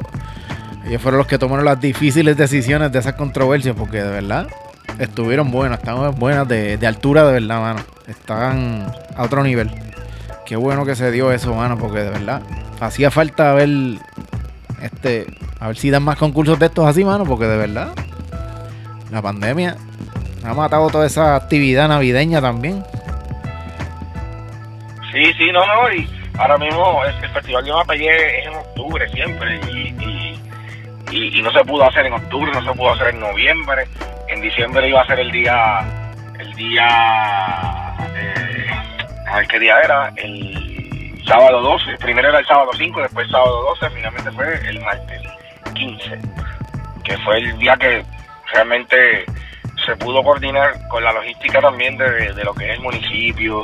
ellos 0.86 1.02
fueron 1.02 1.17
los 1.19 1.28
que 1.28 1.38
tomaron 1.38 1.65
las 1.65 1.80
difíciles 1.80 2.38
decisiones 2.38 2.91
de 2.91 3.00
esas 3.00 3.13
controversias, 3.13 3.76
porque 3.78 4.02
de 4.02 4.10
verdad 4.10 4.48
estuvieron 5.00 5.52
buenas, 5.52 5.80
estaban 5.80 6.15
buenas 6.15 6.48
de, 6.48 6.78
de 6.78 6.88
altura, 6.88 7.26
de 7.26 7.34
verdad, 7.34 7.60
mano. 7.62 7.82
Estaban 8.08 8.91
a 9.15 9.24
otro 9.24 9.43
nivel. 9.43 9.69
Qué 10.45 10.56
bueno 10.56 10.86
que 10.86 10.95
se 10.95 11.12
dio 11.12 11.32
eso, 11.32 11.54
mano, 11.54 11.78
porque 11.78 12.00
de 12.00 12.10
verdad 12.10 12.41
hacía 12.80 13.12
falta 13.12 13.54
ver 13.54 13.69
este, 14.81 15.25
a 15.59 15.67
ver 15.67 15.77
si 15.77 15.89
dan 15.89 16.03
más 16.03 16.17
concursos 16.17 16.57
de 16.59 16.67
estos 16.67 16.85
así, 16.87 17.03
mano, 17.03 17.25
porque 17.25 17.45
de 17.45 17.57
verdad 17.57 17.89
la 19.11 19.21
pandemia 19.21 19.75
ha 20.45 20.53
matado 20.53 20.89
toda 20.89 21.05
esa 21.07 21.35
actividad 21.35 21.87
navideña 21.87 22.41
también. 22.41 22.83
Sí, 25.11 25.33
sí, 25.33 25.51
no, 25.51 25.65
no, 25.65 25.91
y 25.93 26.07
ahora 26.37 26.57
mismo 26.57 27.03
el, 27.05 27.23
el 27.23 27.29
Festival 27.31 27.65
de 27.65 27.71
Mapellé 27.73 28.39
es 28.41 28.47
en 28.47 28.53
octubre 28.55 29.09
siempre 29.09 29.59
y- 29.67 29.89
y 31.11 31.41
no 31.41 31.51
se 31.51 31.63
pudo 31.65 31.85
hacer 31.89 32.05
en 32.05 32.13
octubre, 32.13 32.51
no 32.53 32.61
se 32.63 32.77
pudo 32.77 32.91
hacer 32.93 33.07
en 33.09 33.19
noviembre, 33.19 33.87
en 34.27 34.41
diciembre 34.41 34.87
iba 34.87 35.01
a 35.01 35.07
ser 35.07 35.19
el 35.19 35.31
día, 35.31 35.79
el 36.39 36.53
día, 36.53 36.87
eh, 38.15 38.67
a 39.27 39.37
ver 39.37 39.47
qué 39.47 39.59
día 39.59 39.75
era, 39.83 40.13
el 40.17 40.78
sábado 41.29 41.61
12, 41.61 41.97
primero 41.99 42.29
era 42.29 42.39
el 42.39 42.45
sábado 42.45 42.71
5, 42.75 43.01
después 43.01 43.25
el 43.25 43.31
sábado 43.31 43.75
12, 43.79 43.89
finalmente 43.91 44.31
fue 44.31 44.53
el 44.67 44.81
martes 44.81 45.21
15, 45.73 46.19
que 47.03 47.17
fue 47.19 47.37
el 47.37 47.57
día 47.59 47.75
que 47.77 48.03
realmente 48.53 49.25
se 49.85 49.95
pudo 49.95 50.23
coordinar 50.23 50.87
con 50.89 51.03
la 51.03 51.13
logística 51.13 51.61
también 51.61 51.97
de, 51.97 52.33
de 52.33 52.43
lo 52.43 52.53
que 52.53 52.69
es 52.69 52.77
el 52.77 52.81
municipio, 52.81 53.63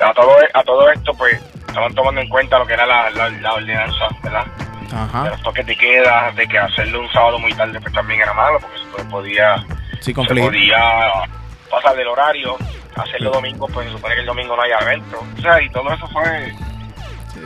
a 0.00 0.12
todo, 0.12 0.36
a 0.52 0.62
todo 0.64 0.90
esto, 0.90 1.14
pues, 1.14 1.40
estaban 1.68 1.94
tomando 1.94 2.20
en 2.20 2.28
cuenta 2.28 2.58
lo 2.58 2.66
que 2.66 2.74
era 2.74 2.84
la, 2.86 3.10
la, 3.10 3.28
la 3.30 3.54
ordenanza, 3.54 4.08
¿verdad? 4.22 4.44
De 4.90 4.96
Ajá. 4.96 5.28
los 5.30 5.42
toques 5.42 5.66
de 5.66 5.76
queda, 5.76 6.32
de 6.32 6.46
que 6.46 6.58
hacerlo 6.58 7.00
un 7.00 7.10
sábado 7.12 7.38
muy 7.38 7.52
tarde, 7.54 7.80
pues 7.80 7.92
también 7.94 8.20
era 8.20 8.32
malo, 8.32 8.58
porque 8.60 8.78
se 8.78 9.04
podía, 9.06 9.56
Sí, 10.00 10.12
se 10.12 10.34
podía 10.34 11.10
pasar 11.70 11.96
del 11.96 12.08
horario, 12.08 12.56
hacerlo 12.96 13.30
domingo, 13.30 13.66
pues 13.68 13.86
se 13.86 13.92
supone 13.92 14.14
que 14.14 14.20
el 14.20 14.26
domingo 14.26 14.54
no 14.54 14.62
haya 14.62 14.78
evento. 14.80 15.24
O 15.38 15.40
sea, 15.40 15.60
y 15.62 15.68
todo 15.70 15.92
eso 15.92 16.06
fue, 16.08 16.52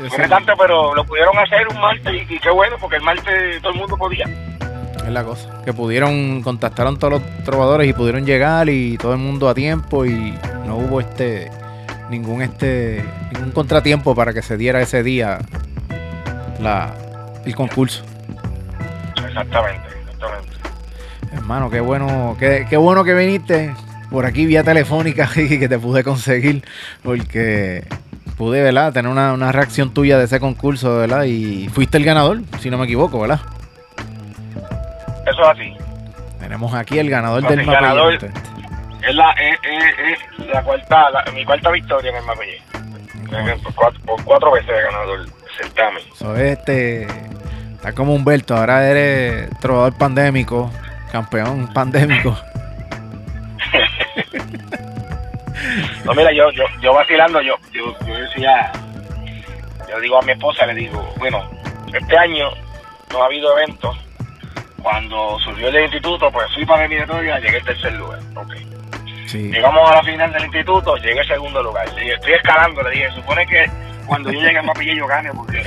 fue 0.09 0.19
retante, 0.19 0.53
pero 0.59 0.95
lo 0.95 1.05
pudieron 1.05 1.37
hacer 1.39 1.67
un 1.69 1.81
martes 1.81 2.13
y, 2.13 2.35
y 2.35 2.39
qué 2.39 2.51
bueno, 2.51 2.77
porque 2.81 2.97
el 2.97 3.03
martes 3.03 3.61
todo 3.61 3.73
el 3.73 3.79
mundo 3.79 3.97
podía. 3.97 4.27
Es 5.09 5.15
la 5.15 5.25
cosa. 5.25 5.63
Que 5.65 5.73
pudieron, 5.73 6.43
contactaron 6.43 6.99
todos 6.99 7.15
los 7.15 7.45
trovadores 7.45 7.89
y 7.89 7.93
pudieron 7.93 8.27
llegar 8.27 8.69
y 8.69 8.99
todo 8.99 9.13
el 9.13 9.19
mundo 9.19 9.49
a 9.49 9.55
tiempo 9.55 10.05
y 10.05 10.35
no 10.67 10.77
hubo 10.77 11.01
este 11.01 11.51
ningún 12.11 12.43
este 12.43 13.05
ningún 13.33 13.53
contratiempo 13.53 14.15
para 14.15 14.33
que 14.33 14.43
se 14.43 14.57
diera 14.57 14.81
ese 14.81 15.03
día 15.03 15.39
la 16.61 16.95
el 17.45 17.55
concurso. 17.55 18.05
Exactamente, 19.27 19.89
exactamente. 20.01 20.57
Hermano, 21.33 21.71
qué 21.71 21.81
bueno, 21.81 22.37
qué, 22.39 22.67
qué 22.69 22.77
bueno 22.77 23.05
que 23.05 23.15
viniste 23.15 23.75
por 24.11 24.27
aquí 24.27 24.47
vía 24.47 24.63
telefónica 24.63 25.29
y 25.37 25.59
que 25.59 25.69
te 25.69 25.79
pude 25.79 26.05
conseguir 26.05 26.65
porque 27.03 27.85
pude, 28.38 28.62
¿verdad? 28.62 28.92
Tener 28.92 29.11
una, 29.11 29.33
una 29.35 29.53
reacción 29.53 29.92
tuya 29.92 30.16
de 30.16 30.24
ese 30.24 30.40
concurso, 30.40 30.96
¿verdad? 30.98 31.24
Y 31.24 31.68
fuiste 31.68 31.98
el 31.98 32.05
ganador, 32.05 32.40
si 32.61 32.70
no 32.70 32.79
me 32.79 32.85
equivoco, 32.85 33.20
¿verdad? 33.20 33.40
Eso 35.27 35.42
es 35.42 35.48
así. 35.48 35.74
Tenemos 36.40 36.72
aquí 36.74 36.98
el 36.98 37.11
ganador 37.11 37.42
del 37.46 37.61
el 37.61 37.66
mapa. 37.66 37.81
ganador. 37.81 38.14
Es 38.14 39.14
la, 39.14 39.31
es, 39.33 39.59
es- 39.62 40.18
es 40.40 40.46
la 40.48 40.62
cuarta, 40.62 41.11
la- 41.11 41.33
mi 41.33 41.44
cuarta 41.44 41.70
victoria 41.70 42.11
en 42.11 42.16
el 42.16 42.24
Mapellé. 42.24 42.62
Por 43.62 43.74
cuatro, 43.74 44.01
por 44.07 44.24
cuatro 44.24 44.53
veces 44.53 44.70
he 44.70 44.83
ganado 44.83 45.14
el 45.16 45.29
certamen. 45.61 46.03
Es 46.12 46.59
este. 46.59 47.07
Está 47.74 47.92
como 47.92 48.14
Humberto, 48.14 48.57
ahora 48.57 48.88
eres 48.88 49.51
trovador 49.61 49.94
pandémico, 49.96 50.70
campeón 51.12 51.68
pandémico. 51.72 52.37
No, 56.05 56.14
mira, 56.14 56.33
yo, 56.33 56.51
yo, 56.53 56.64
yo 56.81 56.92
vacilando, 56.94 57.40
yo, 57.40 57.55
yo, 57.73 57.94
yo 58.07 58.14
decía, 58.14 58.71
yo 59.88 60.01
digo 60.01 60.18
a 60.18 60.23
mi 60.23 60.33
esposa, 60.33 60.66
le 60.66 60.75
digo, 60.75 61.14
bueno, 61.18 61.49
este 61.92 62.18
año 62.18 62.49
no 63.12 63.23
ha 63.23 63.27
habido 63.27 63.57
eventos. 63.59 63.97
Cuando 64.83 65.38
surgió 65.40 65.68
el 65.68 65.83
instituto, 65.85 66.31
pues 66.31 66.47
fui 66.55 66.64
para 66.64 66.81
la 66.81 66.87
eliminatoria, 66.87 67.38
llegué 67.40 67.59
en 67.59 67.64
tercer 67.64 67.92
lugar. 67.94 68.21
Ok. 68.37 68.55
Sí. 69.27 69.51
Llegamos 69.51 69.90
a 69.90 69.97
la 69.97 70.03
final 70.03 70.33
del 70.33 70.44
instituto, 70.44 70.97
llegué 70.97 71.21
en 71.21 71.27
segundo 71.27 71.62
lugar. 71.62 71.87
Le 71.94 72.01
dije, 72.03 72.14
estoy 72.14 72.33
escalando, 72.35 72.83
le 72.83 72.90
dije, 72.90 73.11
supone 73.12 73.47
que 73.47 73.66
cuando 74.07 74.31
yo 74.33 74.40
llegue 74.40 74.59
a 74.59 74.62
Mapilla 74.62 74.94
yo 74.94 75.07
gane, 75.07 75.31
porque, 75.35 75.62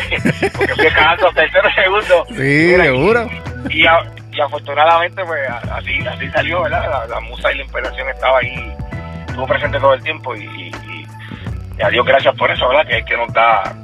porque 0.57 0.73
fui 0.75 0.85
escalando 0.87 1.29
tercero 1.33 1.69
y 1.69 1.73
segundo. 1.73 2.25
Sí, 2.29 2.73
y- 2.73 2.75
seguro. 2.81 3.29
Y, 3.69 3.83
y 3.83 4.41
afortunadamente, 4.41 5.23
pues 5.25 5.41
así, 5.71 5.99
así 6.07 6.27
salió, 6.31 6.63
¿verdad? 6.63 6.89
La, 6.89 7.05
la 7.07 7.19
musa 7.19 7.51
y 7.51 7.57
la 7.57 7.63
inspiración 7.63 8.09
estaba 8.09 8.39
ahí, 8.39 8.73
estuvo 9.31 9.47
presente 9.47 9.79
todo 9.79 9.93
el 9.93 10.01
tiempo 10.03 10.35
y, 10.35 10.43
y, 10.43 10.71
y- 10.89 11.07
y 11.79 11.81
a 11.81 11.89
Dios 11.89 12.05
gracias 12.05 12.35
por 12.35 12.51
eso, 12.51 12.67
¿verdad? 12.69 12.85
Que 12.87 12.97
es 12.99 13.05
que 13.05 13.17
nos 13.17 13.33
da, 13.33 13.75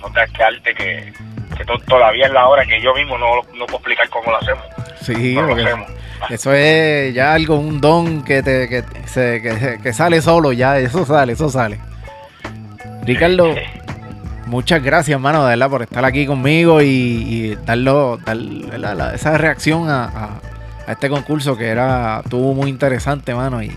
nos 0.00 0.12
da 0.12 0.24
este 0.24 0.42
arte 0.42 0.74
que, 0.74 1.12
que 1.56 1.64
to- 1.64 1.78
todavía 1.86 2.26
es 2.26 2.32
la 2.32 2.46
hora 2.46 2.64
que 2.66 2.80
yo 2.82 2.94
mismo 2.94 3.16
no, 3.16 3.36
no 3.56 3.64
puedo 3.66 3.78
explicar 3.78 4.08
cómo 4.10 4.30
lo 4.30 4.36
hacemos. 4.38 4.64
Sí, 5.00 5.34
No 5.34 5.42
lo 5.42 5.54
hacemos. 5.54 5.90
eso 6.30 6.52
es 6.52 7.14
ya 7.14 7.32
algo, 7.32 7.56
un 7.56 7.80
don 7.80 8.22
que 8.24 8.42
te 8.42 8.68
que, 8.68 8.82
se, 9.06 9.40
que, 9.40 9.78
que 9.82 9.92
sale 9.92 10.20
solo, 10.20 10.52
ya, 10.52 10.78
eso 10.78 11.06
sale, 11.06 11.32
eso 11.32 11.48
sale. 11.48 11.78
Ricardo, 13.04 13.54
muchas 14.46 14.82
gracias, 14.82 15.14
hermano, 15.14 15.44
de 15.44 15.50
verdad, 15.50 15.70
por 15.70 15.82
estar 15.82 16.04
aquí 16.04 16.26
conmigo 16.26 16.82
y, 16.82 16.86
y 16.86 17.54
darlo, 17.64 18.18
dar 18.18 18.36
la- 18.36 18.94
la- 18.94 19.14
esa 19.14 19.38
reacción 19.38 19.88
a, 19.88 20.04
a- 20.04 20.40
a 20.86 20.92
este 20.92 21.08
concurso 21.08 21.56
que 21.56 21.68
era, 21.68 22.20
estuvo 22.24 22.52
muy 22.54 22.68
interesante, 22.68 23.34
mano, 23.34 23.62
y 23.62 23.74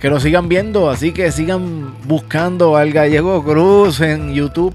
que 0.00 0.08
lo 0.08 0.20
sigan 0.20 0.48
viendo, 0.48 0.90
así 0.90 1.12
que 1.12 1.30
sigan 1.32 1.94
buscando 2.04 2.76
al 2.76 2.92
Gallego 2.92 3.42
Cruz 3.44 4.00
en 4.00 4.32
YouTube. 4.34 4.74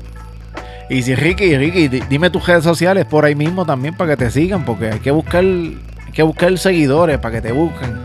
Y 0.89 1.01
si 1.01 1.15
Ricky, 1.15 1.57
Ricky, 1.57 1.87
di- 1.87 2.01
dime 2.09 2.29
tus 2.29 2.45
redes 2.45 2.63
sociales 2.63 3.05
por 3.05 3.23
ahí 3.25 3.35
mismo 3.35 3.65
también 3.65 3.95
para 3.95 4.11
que 4.11 4.17
te 4.25 4.31
sigan, 4.31 4.65
porque 4.65 4.89
hay 4.91 4.99
que 4.99 5.11
buscar, 5.11 5.43
hay 5.43 6.11
que 6.13 6.23
buscar 6.23 6.57
seguidores 6.57 7.17
para 7.19 7.35
que 7.35 7.41
te 7.41 7.51
busquen. 7.51 8.03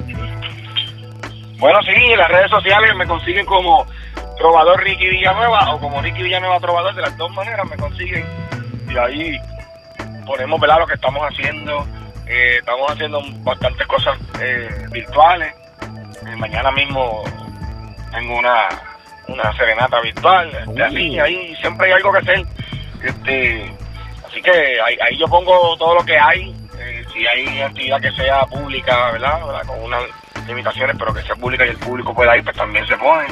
Bueno, 1.58 1.78
sí, 1.82 2.16
las 2.16 2.28
redes 2.28 2.50
sociales 2.50 2.94
me 2.96 3.04
consiguen 3.06 3.44
como 3.46 3.84
Trovador 4.38 4.80
Ricky 4.84 5.08
Villanueva 5.08 5.74
o 5.74 5.80
como 5.80 6.00
Ricky 6.00 6.22
Villanueva 6.22 6.60
Trovador, 6.60 6.94
de 6.94 7.02
las 7.02 7.16
dos 7.16 7.32
maneras 7.32 7.68
me 7.68 7.76
consiguen. 7.76 8.24
Y 8.88 8.96
ahí 8.96 9.36
ponemos 10.24 10.60
¿verdad? 10.60 10.78
lo 10.78 10.86
que 10.86 10.94
estamos 10.94 11.20
haciendo. 11.28 11.84
Eh, 12.28 12.58
estamos 12.58 12.90
haciendo 12.92 13.20
bastantes 13.42 13.86
cosas 13.88 14.16
eh, 14.40 14.68
virtuales. 14.92 15.52
Eh, 16.26 16.36
mañana 16.36 16.70
mismo 16.72 17.24
tengo 18.12 18.38
una, 18.38 18.68
una 19.28 19.52
serenata 19.56 20.00
virtual. 20.00 20.50
Este, 20.66 20.82
así, 20.82 21.18
ahí 21.18 21.56
siempre 21.56 21.86
hay 21.86 21.92
algo 21.92 22.12
que 22.12 22.18
hacer. 22.18 22.46
Este, 23.02 23.72
así 24.26 24.42
que 24.42 24.80
ahí, 24.80 24.96
ahí 25.00 25.18
yo 25.18 25.26
pongo 25.26 25.76
todo 25.76 25.94
lo 25.94 26.04
que 26.04 26.18
hay. 26.18 26.54
Eh, 26.78 27.04
si 27.12 27.26
hay 27.26 27.60
actividad 27.62 28.00
que 28.00 28.12
sea 28.12 28.40
pública, 28.46 29.12
¿verdad? 29.12 29.44
¿verdad? 29.44 29.62
Con 29.66 29.82
unas 29.82 30.02
limitaciones, 30.46 30.96
pero 30.98 31.14
que 31.14 31.22
sea 31.22 31.36
pública 31.36 31.66
y 31.66 31.70
el 31.70 31.76
público 31.76 32.14
pueda 32.14 32.36
ir, 32.36 32.44
pues 32.44 32.56
también 32.56 32.86
se 32.86 32.96
pone. 32.96 33.26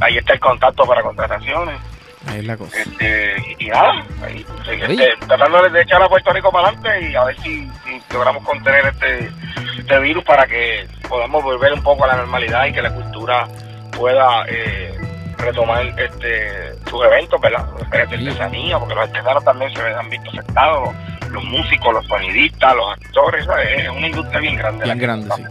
Ahí 0.00 0.18
está 0.18 0.34
el 0.34 0.40
contacto 0.40 0.84
para 0.84 1.02
contrataciones. 1.02 1.80
Ahí 2.26 2.38
es 2.38 2.44
la 2.44 2.56
cosa. 2.56 2.78
Este, 2.78 3.56
y, 3.58 3.66
nada, 3.66 4.04
ahí, 4.22 4.44
este, 4.68 5.26
tratando 5.26 5.68
de 5.68 5.82
echar 5.82 6.02
a 6.02 6.08
Puerto 6.08 6.32
Rico 6.32 6.50
para 6.50 6.68
adelante 6.68 7.10
y 7.10 7.14
a 7.14 7.24
ver 7.24 7.36
si, 7.40 7.70
si 7.84 8.02
logramos 8.12 8.44
contener 8.44 8.86
este, 8.86 9.30
este 9.88 10.00
virus 10.00 10.22
para 10.24 10.46
que 10.46 10.86
podamos 11.08 11.42
volver 11.42 11.72
un 11.72 11.82
poco 11.82 12.04
a 12.04 12.08
la 12.08 12.16
normalidad 12.16 12.66
y 12.66 12.72
que 12.72 12.82
la 12.82 12.92
cultura 12.92 13.48
pueda 13.96 14.44
eh, 14.46 14.94
retomar 15.38 15.86
este 15.98 16.74
sus 16.90 17.04
eventos, 17.06 17.40
¿verdad? 17.40 17.66
De 17.90 17.98
artesanía, 17.98 18.78
porque 18.78 18.94
los 18.94 19.04
artesanos 19.08 19.44
también 19.44 19.72
se 19.72 19.80
han 19.80 20.10
visto 20.10 20.30
afectados, 20.30 20.94
los, 21.30 21.44
músicos, 21.44 21.94
los 21.94 22.06
sonidistas, 22.06 22.74
los 22.76 22.92
actores, 22.92 23.46
¿sabes? 23.46 23.84
es 23.84 23.88
una 23.88 24.06
industria 24.06 24.40
bien 24.40 24.56
grande. 24.56 24.84
Bien 24.84 24.98
grande, 24.98 25.30
sí. 25.34 25.42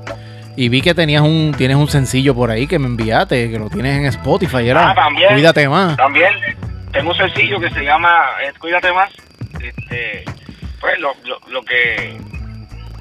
Y 0.55 0.69
vi 0.69 0.81
que 0.81 0.93
tenías 0.93 1.21
un, 1.21 1.53
tienes 1.57 1.77
un 1.77 1.87
sencillo 1.87 2.35
por 2.35 2.51
ahí 2.51 2.67
que 2.67 2.77
me 2.79 2.87
enviaste, 2.87 3.49
que 3.49 3.59
lo 3.59 3.69
tienes 3.69 3.97
en 3.97 4.05
Spotify, 4.05 4.69
era 4.69 4.91
Ah, 4.91 4.95
también. 4.95 5.33
Cuídate 5.33 5.67
más. 5.67 5.97
También 5.97 6.31
tengo 6.91 7.09
un 7.11 7.17
sencillo 7.17 7.59
que 7.59 7.69
se 7.71 7.83
llama 7.83 8.23
eh, 8.43 8.53
Cuídate 8.59 8.91
más. 8.91 9.11
Este, 9.59 10.25
pues 10.79 10.99
lo, 10.99 11.13
lo, 11.25 11.39
lo 11.49 11.61
que 11.63 12.19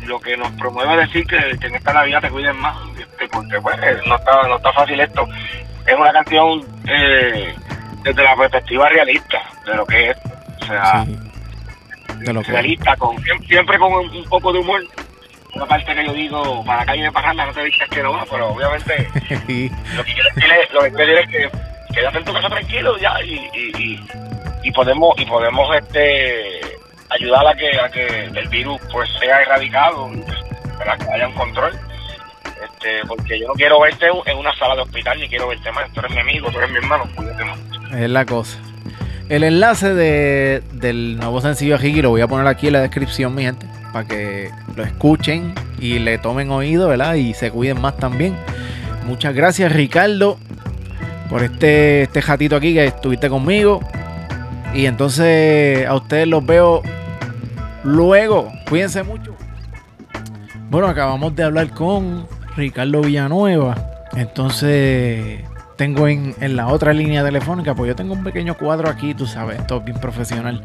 lo 0.06 0.20
que 0.20 0.36
nos 0.36 0.50
promueve 0.52 0.94
es 0.94 1.08
decir 1.08 1.26
que, 1.26 1.58
que 1.58 1.66
en 1.66 1.74
esta 1.76 1.92
Navidad 1.92 2.20
te 2.20 2.30
cuiden 2.30 2.56
más, 2.58 2.76
este, 2.98 3.28
porque 3.28 3.60
pues 3.60 3.76
no 4.06 4.16
está 4.16 4.48
no 4.48 4.56
está 4.56 4.72
fácil 4.72 5.00
esto. 5.00 5.26
Es 5.86 5.94
una 5.94 6.12
canción 6.12 6.60
eh, 6.88 7.54
desde 8.02 8.22
la 8.24 8.36
perspectiva 8.36 8.88
realista 8.88 9.38
de 9.64 9.74
lo 9.74 9.86
que 9.86 10.10
es, 10.10 10.16
o 10.62 10.66
sea, 10.66 11.04
Sí, 11.04 11.16
de 12.24 12.32
lo 12.32 12.42
que 12.42 12.50
realista, 12.52 12.96
con 12.96 13.16
siem- 13.18 13.46
siempre 13.46 13.78
con 13.78 13.92
un, 13.92 14.24
poco 14.24 14.52
de 14.52 14.58
humor. 14.60 14.80
Una 15.54 15.66
parte 15.66 15.94
que 15.94 16.04
yo 16.06 16.12
digo, 16.12 16.64
para 16.64 16.80
la 16.80 16.86
calle 16.86 17.02
de 17.04 17.12
Parranda 17.12 17.46
no 17.46 17.52
te 17.52 17.64
digas 17.64 17.88
que 17.88 18.02
no 18.02 18.12
va, 18.12 18.24
pero 18.30 18.48
obviamente 18.48 19.08
Sí, 19.46 19.70
lo 19.96 20.04
que 20.04 20.12
quiero 20.12 20.28
decir 20.34 20.50
es, 20.52 20.72
lo 20.72 20.80
que 20.82 20.92
quiero 20.92 21.12
decir 21.16 21.18
es 21.18 21.28
que 21.50 21.94
quédate 21.94 22.18
en 22.18 22.24
tu 22.24 22.32
casa 22.34 22.48
tranquilo 22.48 22.98
ya 22.98 23.14
y, 23.24 23.34
y, 23.54 23.72
y, 23.78 24.06
y 24.64 24.72
podemos 24.72 25.14
y 25.18 25.24
podemos 25.24 25.74
este 25.76 26.60
ayudar 27.16 27.46
a 27.46 27.54
que 27.54 27.80
a 27.80 27.88
que 27.88 28.24
el 28.24 28.48
virus 28.48 28.80
pues 28.92 29.08
sea 29.18 29.42
erradicado 29.42 30.10
para 30.78 30.96
que 30.96 31.04
haya 31.12 31.28
un 31.28 31.34
control 31.34 31.72
este 32.44 33.06
porque 33.06 33.38
yo 33.38 33.48
no 33.48 33.54
quiero 33.54 33.80
verte 33.80 34.06
en 34.26 34.38
una 34.38 34.54
sala 34.56 34.76
de 34.76 34.82
hospital 34.82 35.18
ni 35.18 35.28
quiero 35.28 35.48
verte 35.48 35.70
más 35.72 35.90
tú 35.92 36.00
eres 36.00 36.12
mi 36.12 36.20
amigo 36.20 36.50
tú 36.50 36.58
eres 36.58 36.70
mi 36.70 36.76
hermano 36.78 37.04
cuídate 37.14 37.44
más 37.44 37.58
es 37.92 38.10
la 38.10 38.24
cosa. 38.24 38.58
El 39.28 39.42
enlace 39.42 39.94
de, 39.94 40.62
del 40.72 41.16
nuevo 41.16 41.40
sencillo 41.40 41.76
Ricky 41.76 42.02
lo 42.02 42.10
voy 42.10 42.20
a 42.20 42.28
poner 42.28 42.46
aquí 42.46 42.68
en 42.68 42.74
la 42.74 42.80
descripción, 42.80 43.34
mi 43.34 43.42
gente, 43.42 43.66
para 43.92 44.06
que 44.06 44.50
lo 44.76 44.84
escuchen 44.84 45.54
y 45.80 45.98
le 45.98 46.18
tomen 46.18 46.50
oído, 46.50 46.88
¿verdad? 46.88 47.14
Y 47.14 47.34
se 47.34 47.50
cuiden 47.50 47.80
más 47.80 47.96
también. 47.96 48.36
Muchas 49.04 49.34
gracias, 49.34 49.72
Ricardo, 49.72 50.38
por 51.28 51.42
este, 51.42 52.02
este 52.02 52.22
jatito 52.22 52.56
aquí 52.56 52.74
que 52.74 52.84
estuviste 52.84 53.28
conmigo. 53.28 53.80
Y 54.74 54.86
entonces 54.86 55.86
a 55.86 55.94
ustedes 55.94 56.28
los 56.28 56.44
veo 56.44 56.82
luego. 57.86 58.52
Cuídense 58.68 59.02
mucho. 59.02 59.34
Bueno, 60.68 60.88
acabamos 60.88 61.34
de 61.34 61.44
hablar 61.44 61.70
con 61.70 62.26
Ricardo 62.56 63.00
Villanueva. 63.00 63.76
Entonces, 64.16 65.40
tengo 65.76 66.08
en, 66.08 66.34
en 66.40 66.56
la 66.56 66.68
otra 66.68 66.92
línea 66.92 67.24
telefónica, 67.24 67.74
pues 67.74 67.88
yo 67.88 67.96
tengo 67.96 68.14
un 68.14 68.24
pequeño 68.24 68.56
cuadro 68.56 68.88
aquí, 68.88 69.14
tú 69.14 69.26
sabes, 69.26 69.60
esto 69.60 69.78
es 69.78 69.84
bien 69.84 69.98
profesional. 69.98 70.64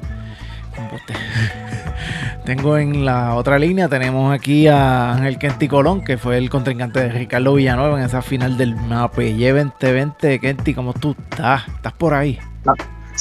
Tengo 2.46 2.78
en 2.78 3.06
la 3.06 3.36
otra 3.36 3.60
línea, 3.60 3.88
tenemos 3.88 4.34
aquí 4.34 4.68
a 4.68 5.14
Ángel 5.14 5.38
Kenty 5.38 5.68
Colón, 5.68 6.04
que 6.04 6.18
fue 6.18 6.38
el 6.38 6.50
contrincante 6.50 7.00
de 7.00 7.10
Ricardo 7.10 7.54
Villanueva 7.54 8.00
en 8.00 8.06
esa 8.06 8.22
final 8.22 8.58
del 8.58 8.76
MAPE 8.76 9.32
2020. 9.32 10.40
Kenty, 10.40 10.74
¿cómo 10.74 10.94
tú 10.94 11.16
estás? 11.30 11.68
¿Estás 11.68 11.94
por 11.94 12.14
ahí? 12.14 12.40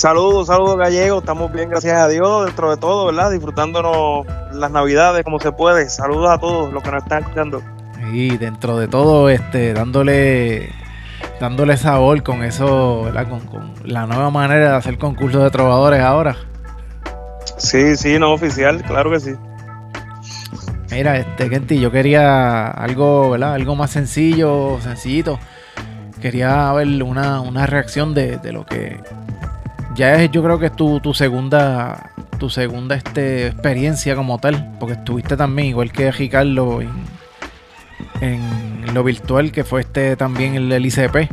Saludos, 0.00 0.46
saludos 0.46 0.78
gallegos, 0.78 1.18
estamos 1.18 1.52
bien, 1.52 1.68
gracias 1.68 1.94
a 1.94 2.08
Dios, 2.08 2.46
dentro 2.46 2.70
de 2.70 2.78
todo, 2.78 3.04
¿verdad? 3.04 3.30
Disfrutándonos 3.32 4.24
las 4.50 4.70
navidades 4.70 5.22
como 5.24 5.38
se 5.38 5.52
puede. 5.52 5.90
Saludos 5.90 6.30
a 6.30 6.38
todos 6.38 6.72
los 6.72 6.82
que 6.82 6.90
nos 6.90 7.02
están 7.02 7.22
escuchando. 7.22 7.62
Y 8.10 8.38
dentro 8.38 8.78
de 8.78 8.88
todo, 8.88 9.28
este, 9.28 9.74
dándole 9.74 10.72
dándole 11.38 11.76
sabor 11.76 12.22
con 12.22 12.42
eso, 12.42 13.02
¿verdad? 13.02 13.28
Con, 13.28 13.40
con 13.40 13.74
la 13.84 14.06
nueva 14.06 14.30
manera 14.30 14.70
de 14.70 14.76
hacer 14.76 14.96
concursos 14.96 15.42
de 15.42 15.50
trovadores 15.50 16.00
ahora. 16.00 16.34
Sí, 17.58 17.94
sí, 17.94 18.18
no 18.18 18.32
oficial, 18.32 18.82
claro 18.82 19.10
que 19.10 19.20
sí. 19.20 19.34
Mira, 20.90 21.18
este, 21.18 21.50
Kenty, 21.50 21.78
yo 21.78 21.90
quería 21.90 22.68
algo, 22.68 23.32
¿verdad? 23.32 23.52
Algo 23.52 23.76
más 23.76 23.90
sencillo, 23.90 24.80
sencillito. 24.80 25.38
Quería 26.22 26.72
ver 26.72 27.02
una, 27.02 27.42
una 27.42 27.66
reacción 27.66 28.14
de, 28.14 28.38
de 28.38 28.52
lo 28.52 28.64
que 28.64 29.00
ya 29.94 30.14
es, 30.14 30.30
yo 30.30 30.42
creo 30.42 30.58
que 30.58 30.66
es 30.66 30.76
tu, 30.76 31.00
tu 31.00 31.14
segunda, 31.14 32.10
tu 32.38 32.48
segunda 32.50 32.94
este, 32.94 33.48
experiencia 33.48 34.14
como 34.16 34.38
tal, 34.38 34.76
porque 34.78 34.94
estuviste 34.94 35.36
también, 35.36 35.68
igual 35.68 35.92
que 35.92 36.10
Ricardo, 36.12 36.80
en, 36.80 36.90
en 38.20 38.94
lo 38.94 39.02
virtual, 39.04 39.52
que 39.52 39.64
fue 39.64 39.80
este 39.82 40.16
también 40.16 40.54
el, 40.54 40.70
el 40.72 40.86
ICP. 40.86 41.30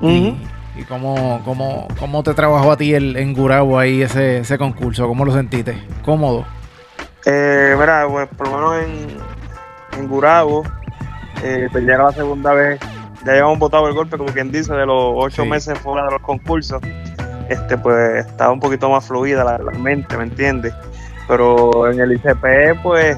Y, 0.00 0.34
y 0.76 0.82
cómo, 0.88 1.40
cómo, 1.44 1.86
cómo 1.98 2.22
te 2.22 2.34
trabajó 2.34 2.72
a 2.72 2.76
ti 2.76 2.94
el, 2.94 3.16
en 3.16 3.34
Gurabo 3.34 3.78
ahí 3.78 4.02
ese, 4.02 4.38
ese 4.38 4.58
concurso, 4.58 5.06
¿cómo 5.06 5.24
lo 5.24 5.32
sentiste? 5.32 5.80
¿Cómodo? 6.04 6.44
Eh, 7.24 7.76
mira, 7.78 8.06
pues, 8.08 8.28
por 8.36 8.48
lo 8.48 8.56
menos 8.56 8.84
en, 8.84 10.00
en 10.00 10.08
Gurabo, 10.08 10.64
eh, 11.44 11.68
pues 11.70 11.86
ya 11.86 11.94
era 11.94 12.04
la 12.04 12.12
segunda 12.12 12.52
vez, 12.52 12.80
ya 13.24 13.32
llevamos 13.34 13.60
votado 13.60 13.86
el 13.86 13.94
golpe, 13.94 14.18
como 14.18 14.32
quien 14.32 14.50
dice, 14.50 14.72
de 14.74 14.84
los 14.86 15.12
ocho 15.14 15.44
Sí. 15.44 15.48
meses 15.48 15.78
fuera 15.78 16.04
de 16.06 16.12
los 16.12 16.20
concursos. 16.22 16.82
Este, 17.48 17.76
pues 17.78 18.26
estaba 18.26 18.52
un 18.52 18.60
poquito 18.60 18.88
más 18.90 19.04
fluida 19.06 19.44
la, 19.44 19.58
la 19.58 19.72
mente, 19.78 20.16
¿me 20.16 20.24
entiendes? 20.24 20.72
Pero 21.28 21.90
en 21.90 22.00
el 22.00 22.12
ICP, 22.12 22.82
pues 22.82 23.16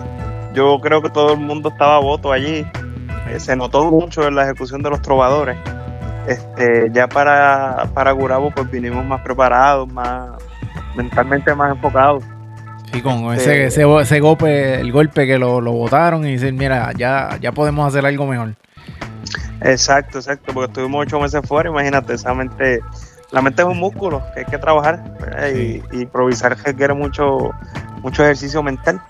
yo 0.54 0.78
creo 0.80 1.02
que 1.02 1.10
todo 1.10 1.32
el 1.34 1.40
mundo 1.40 1.68
estaba 1.70 1.96
a 1.96 2.00
voto 2.00 2.32
allí. 2.32 2.66
Eh, 3.30 3.38
se 3.40 3.56
notó 3.56 3.90
mucho 3.90 4.26
en 4.26 4.34
la 4.34 4.44
ejecución 4.44 4.82
de 4.82 4.90
los 4.90 5.00
trovadores. 5.02 5.56
Este, 6.26 6.90
ya 6.92 7.06
para, 7.06 7.86
para 7.94 8.12
Gurabo, 8.12 8.50
pues 8.50 8.70
vinimos 8.70 9.04
más 9.04 9.20
preparados, 9.22 9.90
más 9.92 10.30
mentalmente 10.96 11.54
más 11.54 11.74
enfocados. 11.74 12.24
Sí, 12.92 13.02
con 13.02 13.32
Este- 13.34 13.66
ese, 13.66 13.82
ese, 13.82 14.00
ese 14.00 14.20
golpe, 14.20 14.80
el 14.80 14.92
golpe 14.92 15.26
que 15.26 15.38
lo, 15.38 15.60
lo 15.60 15.72
botaron 15.72 16.26
y 16.26 16.32
decir, 16.32 16.52
mira, 16.52 16.92
ya, 16.96 17.36
ya 17.40 17.52
podemos 17.52 17.86
hacer 17.88 18.06
algo 18.06 18.26
mejor. 18.26 18.54
Exacto, 19.62 20.18
exacto, 20.18 20.52
porque 20.52 20.66
estuvimos 20.68 21.02
ocho 21.06 21.18
meses 21.20 21.40
fuera, 21.46 21.70
imagínate, 21.70 22.14
esa 22.14 22.34
mente, 22.34 22.80
la 23.34 23.42
mente 23.42 23.62
es 23.62 23.68
un 23.68 23.78
músculo 23.78 24.22
que 24.32 24.40
hay 24.40 24.46
que 24.46 24.58
trabajar 24.58 25.02
y, 25.52 25.82
y 25.90 26.02
improvisar 26.02 26.56
requiere 26.56 26.94
mucho, 26.94 27.50
mucho 28.00 28.22
ejercicio 28.22 28.62
mental. 28.62 29.02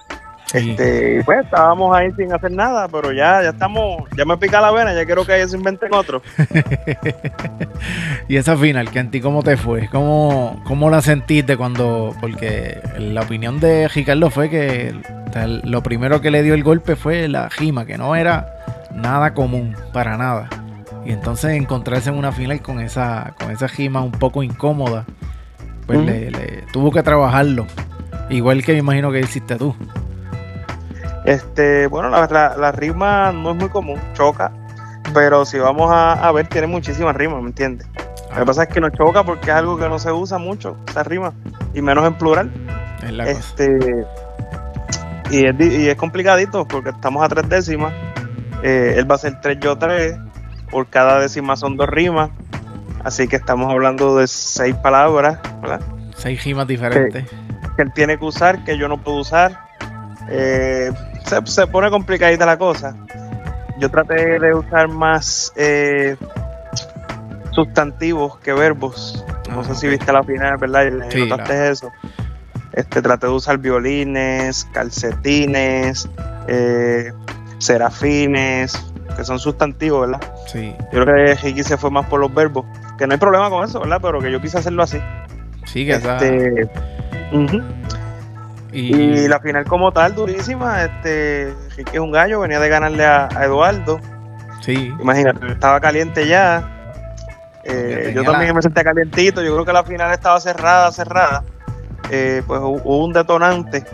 Sí. 0.47 0.71
Este, 0.71 1.23
pues 1.25 1.45
estábamos 1.45 1.95
ahí 1.95 2.11
sin 2.13 2.33
hacer 2.33 2.53
nada, 2.53 2.89
pero 2.89 3.13
ya, 3.13 3.43
ya 3.43 3.51
estamos, 3.51 4.09
ya 4.17 4.25
me 4.25 4.39
pica 4.39 4.63
la 4.63 4.71
vena, 4.71 4.95
ya 4.95 5.05
quiero 5.05 5.27
que 5.27 5.37
ellos 5.37 5.51
se 5.51 5.59
inventen 5.59 5.93
otro. 5.93 6.23
y 8.29 8.37
esa 8.37 8.57
final, 8.57 8.91
Kenty, 8.91 9.21
¿cómo 9.21 9.43
te 9.43 9.59
fue? 9.59 9.89
¿Cómo, 9.91 10.63
¿Cómo 10.65 10.89
la 10.89 11.03
sentiste 11.03 11.57
cuando.? 11.59 12.15
Porque 12.21 12.81
la 12.99 13.23
opinión 13.23 13.61
de 13.61 13.89
Ricardo 13.89 14.31
fue 14.31 14.49
que 14.49 14.95
lo 15.65 15.83
primero 15.83 16.23
que 16.23 16.31
le 16.31 16.43
dio 16.43 16.55
el 16.55 16.63
golpe 16.63 16.97
fue 16.97 17.29
la 17.29 17.51
gima, 17.51 17.85
que 17.85 17.99
no 17.99 18.17
era 18.17 18.47
nada 18.95 19.35
común, 19.35 19.77
para 19.93 20.17
nada. 20.17 20.49
Y 21.05 21.13
entonces 21.13 21.53
encontrarse 21.53 22.09
en 22.11 22.17
una 22.17 22.33
final 22.33 22.63
con 22.63 22.81
esa, 22.81 23.35
con 23.39 23.51
esa 23.51 23.69
gima 23.69 24.01
un 24.03 24.13
poco 24.13 24.43
incómoda. 24.43 25.05
pues 25.87 25.99
le, 26.01 26.31
le- 26.31 26.63
tuvo 26.73 26.91
que 26.91 27.03
trabajarlo. 27.03 27.67
Igual 28.31 28.63
que 28.65 28.73
me 28.73 28.79
imagino 28.79 29.13
que 29.13 29.21
hiciste 29.21 29.57
tú. 29.57 29.75
Este, 31.25 31.87
bueno, 31.87 32.09
la, 32.11 32.27
la, 32.31 32.57
la 32.57 32.73
rima 32.73 33.33
no 33.33 33.51
es 33.51 33.57
muy 33.57 33.69
común, 33.71 33.99
choca, 34.15 34.53
pero 35.15 35.45
si 35.47 35.59
vamos 35.59 35.91
a, 35.91 36.13
a 36.13 36.33
ver, 36.33 36.47
tiene 36.49 36.67
muchísimas 36.67 37.17
rimas, 37.17 37.41
¿me 37.41 37.49
entiendes? 37.49 37.87
Lo 38.31 38.41
que 38.41 38.45
pasa 38.47 38.63
es 38.65 38.69
que 38.69 38.81
nos 38.81 38.93
choca 38.93 39.23
porque 39.25 39.51
es 39.51 39.57
algo 39.57 39.79
que 39.79 39.89
no 39.89 39.99
se 39.99 40.13
usa 40.13 40.37
mucho, 40.39 40.77
esa 40.89 41.03
rima, 41.03 41.33
y 41.73 41.81
menos 41.81 42.07
en 42.07 42.15
plural. 42.15 42.51
Es 43.03 43.13
la 43.13 43.25
cosa. 43.25 43.39
Este, 43.39 43.79
y 45.31 45.47
es, 45.47 45.55
y 45.61 45.89
es 45.89 45.97
complicadito 45.97 46.67
porque 46.67 46.91
estamos 46.91 47.25
a 47.25 47.29
tres 47.29 47.49
décimas. 47.49 47.93
Eh, 48.63 48.95
él 48.99 49.11
va 49.11 49.15
a 49.15 49.19
ser 49.19 49.41
tres, 49.41 49.59
yo 49.61 49.79
tres. 49.79 50.17
Por 50.71 50.87
cada 50.89 51.19
décima 51.21 51.57
son 51.57 51.77
dos 51.77 51.89
rimas. 51.89 52.31
Así 53.05 53.29
que 53.29 53.37
estamos 53.37 53.71
hablando 53.71 54.17
de 54.17 54.27
seis 54.27 54.75
palabras, 54.77 55.39
¿verdad? 55.61 55.81
Seis 56.17 56.43
rimas 56.45 56.67
diferentes. 56.67 57.27
Que 57.77 57.83
él 57.83 57.93
tiene 57.95 58.19
que 58.19 58.25
usar, 58.25 58.65
que 58.65 58.79
yo 58.79 58.89
no 58.89 58.99
puedo 59.03 59.19
usar. 59.19 59.61
Eh, 60.31 60.91
se, 61.27 61.45
se 61.47 61.67
pone 61.67 61.91
complicadita 61.91 62.47
la 62.47 62.57
cosa. 62.57 62.97
Yo 63.79 63.91
traté 63.91 64.39
de 64.39 64.55
usar 64.55 64.89
más 64.89 65.53
eh, 65.57 66.17
sustantivos 67.51 68.39
que 68.39 68.53
verbos. 68.53 69.25
No 69.51 69.61
Ah, 69.61 69.65
sé 69.65 69.75
si 69.75 69.89
viste 69.89 70.13
la 70.13 70.23
final, 70.23 70.57
¿verdad? 70.57 70.85
Y 70.87 71.13
Sí, 71.13 71.27
notaste 71.29 71.71
eso. 71.71 71.93
Este, 72.73 73.03
traté 73.03 73.27
de 73.27 73.33
usar 73.33 73.59
violines, 73.59 74.65
calcetines, 74.73 76.09
eh, 76.49 77.13
serafines, 77.59 78.73
que 79.17 79.25
son 79.25 79.39
sustantivos, 79.39 80.09
¿verdad? 80.09 80.21
Sí, 80.47 80.75
Yo 80.93 81.05
creo 81.05 81.15
que 81.27 81.35
Ricky 81.35 81.63
se 81.63 81.77
fue 81.77 81.91
más 81.91 82.07
por 82.07 82.21
los 82.21 82.33
verbos, 82.35 82.65
que 82.99 83.07
no 83.07 83.13
hay 83.15 83.19
problema 83.19 83.49
con 83.51 83.65
eso, 83.65 83.81
¿verdad? 83.81 83.99
Pero 84.03 84.21
que 84.21 84.31
yo 84.31 84.41
quise 84.41 84.59
hacerlo 84.59 84.83
así. 84.83 84.99
sí, 85.67 85.87
que 85.87 86.69
ujú. 87.33 87.63
y, 88.73 88.95
Y 88.95 89.29
la 89.29 89.39
final 89.41 89.65
como 89.65 89.93
tal, 89.93 90.15
durísima. 90.15 90.83
Este, 90.85 91.55
Ricky 91.77 91.91
es 91.95 92.01
un 92.01 92.11
gallo, 92.13 92.41
venía 92.41 92.61
de 92.61 92.69
ganarle 92.69 93.05
a, 93.05 93.29
a 93.35 93.45
Eduardo. 93.45 94.01
sí, 94.61 94.93
Imagínate, 95.01 95.47
estaba 95.53 95.81
caliente 95.81 96.27
ya. 96.27 96.71
Eh, 97.65 98.13
yo 98.15 98.25
también 98.25 98.49
la- 98.49 98.55
me 98.55 98.63
sentía 98.63 98.85
calientito. 98.85 99.43
Yo 99.43 99.53
creo 99.55 99.65
que 99.65 99.73
la 99.73 99.85
final 99.85 100.13
estaba 100.13 100.39
cerrada, 100.41 100.91
cerrada. 100.93 101.43
Eh, 102.11 102.43
pues 102.47 102.61
hu- 102.61 102.81
hubo 102.85 103.05
un 103.05 103.13
detonante 103.15 103.85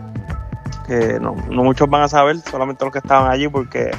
que 0.89 1.19
no, 1.21 1.37
no 1.49 1.63
muchos 1.63 1.89
van 1.89 2.03
a 2.03 2.09
saber, 2.09 2.39
solamente 2.39 2.85
los 2.85 2.93
que 2.93 2.99
estaban 2.99 3.31
allí, 3.31 3.47
porque 3.49 3.93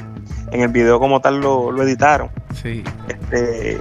en 0.52 0.60
el 0.62 0.68
video 0.68 0.98
como 1.00 1.20
tal 1.20 1.40
lo, 1.40 1.72
lo 1.72 1.82
editaron. 1.82 2.30
sí. 2.62 2.84
Este, 3.08 3.80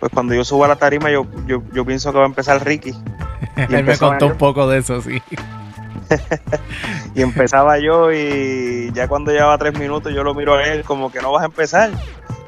pues 0.00 0.12
cuando 0.12 0.34
yo 0.34 0.44
subo 0.44 0.64
a 0.64 0.68
la 0.68 0.76
tarima, 0.76 1.10
yo, 1.10 1.26
yo, 1.46 1.62
yo 1.72 1.84
pienso 1.84 2.12
que 2.12 2.18
va 2.18 2.24
a 2.24 2.28
empezar 2.28 2.62
Ricky. 2.64 2.92
Él 3.56 3.84
me 3.84 3.96
contó 3.96 4.26
un 4.26 4.36
poco 4.36 4.68
de 4.68 4.78
eso, 4.78 5.00
sí. 5.00 5.22
Y 7.14 7.22
empezaba 7.22 7.78
yo 7.78 8.12
y 8.12 8.92
ya 8.92 9.08
cuando 9.08 9.32
llevaba 9.32 9.56
tres 9.58 9.78
minutos 9.78 10.12
yo 10.14 10.22
lo 10.22 10.34
miro 10.34 10.54
a 10.54 10.62
él 10.64 10.84
como 10.84 11.10
que 11.10 11.20
no 11.20 11.32
vas 11.32 11.42
a 11.42 11.46
empezar. 11.46 11.90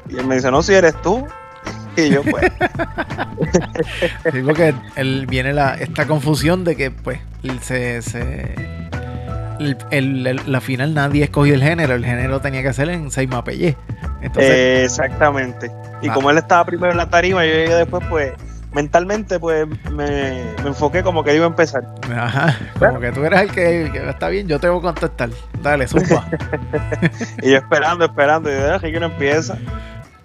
Y 0.07 0.17
él 0.17 0.27
me 0.27 0.35
dice, 0.35 0.51
no, 0.51 0.61
si 0.61 0.73
eres 0.73 0.99
tú. 1.01 1.27
Y 1.97 2.11
yo 2.11 2.21
pues, 2.23 2.49
Sí, 4.31 4.41
porque 4.45 4.73
él 4.95 5.25
viene 5.27 5.51
la, 5.53 5.73
esta 5.73 6.05
confusión 6.07 6.63
de 6.63 6.75
que, 6.77 6.91
pues, 6.91 7.19
se, 7.61 8.01
se- 8.01 8.78
el- 9.59 9.77
el- 9.91 10.27
el- 10.27 10.41
la 10.51 10.61
final 10.61 10.93
nadie 10.93 11.23
escogió 11.23 11.53
el 11.53 11.61
género, 11.63 11.95
el 11.95 12.05
género 12.05 12.39
tenía 12.41 12.63
que 12.63 12.73
ser 12.73 12.89
en 12.89 13.11
seis 13.11 13.29
mapellé. 13.29 13.75
Entonces, 14.21 14.51
eh, 14.51 14.83
exactamente. 14.85 15.71
Y 16.01 16.09
Ah. 16.09 16.13
como 16.13 16.29
él 16.31 16.37
estaba 16.37 16.65
primero 16.65 16.91
en 16.91 16.97
la 16.97 17.09
tarima, 17.09 17.45
yo 17.45 17.51
llegué 17.51 17.75
después, 17.75 18.03
pues 18.09 18.33
mentalmente 18.73 19.39
pues 19.39 19.67
me, 19.91 20.43
me 20.63 20.67
enfoqué 20.67 21.01
como 21.01 21.23
que 21.23 21.35
iba 21.35 21.45
a 21.45 21.49
empezar. 21.49 21.83
ajá, 22.15 22.55
como 22.77 22.99
que 22.99 23.11
tú 23.11 23.25
eres 23.25 23.41
el 23.41 23.51
que, 23.51 23.81
el 23.85 23.91
que 23.91 24.09
está 24.09 24.29
bien, 24.29 24.47
yo 24.47 24.59
te 24.59 24.69
voy 24.69 24.79
a 24.79 24.81
contestar. 24.81 25.29
Dale, 25.61 25.87
zumba. 25.87 26.25
Y 27.41 27.51
yo 27.51 27.57
esperando, 27.57 28.05
esperando, 28.05 28.51
y 28.51 28.53
yo, 28.55 28.75
"Ah, 28.75 28.79
que 28.79 28.99
no 28.99 29.07
empieza. 29.07 29.57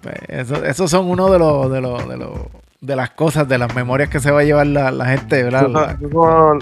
Pues, 0.01 0.15
eso, 0.27 0.63
esos 0.63 0.91
son 0.91 1.09
uno 1.09 1.31
de 1.31 1.39
los, 1.39 1.71
de 1.71 1.81
los, 1.81 2.07
de 2.07 2.17
los, 2.17 2.29
de 2.85 2.95
las 2.95 3.09
cosas, 3.11 3.47
de 3.47 3.57
las 3.57 3.73
memorias 3.75 4.09
que 4.09 4.19
se 4.19 4.31
va 4.31 4.41
a 4.41 4.43
llevar 4.43 4.67
la, 4.67 4.91
la 4.91 5.05
gente, 5.05 5.43
¿verdad? 5.43 5.67
La- 5.69 5.97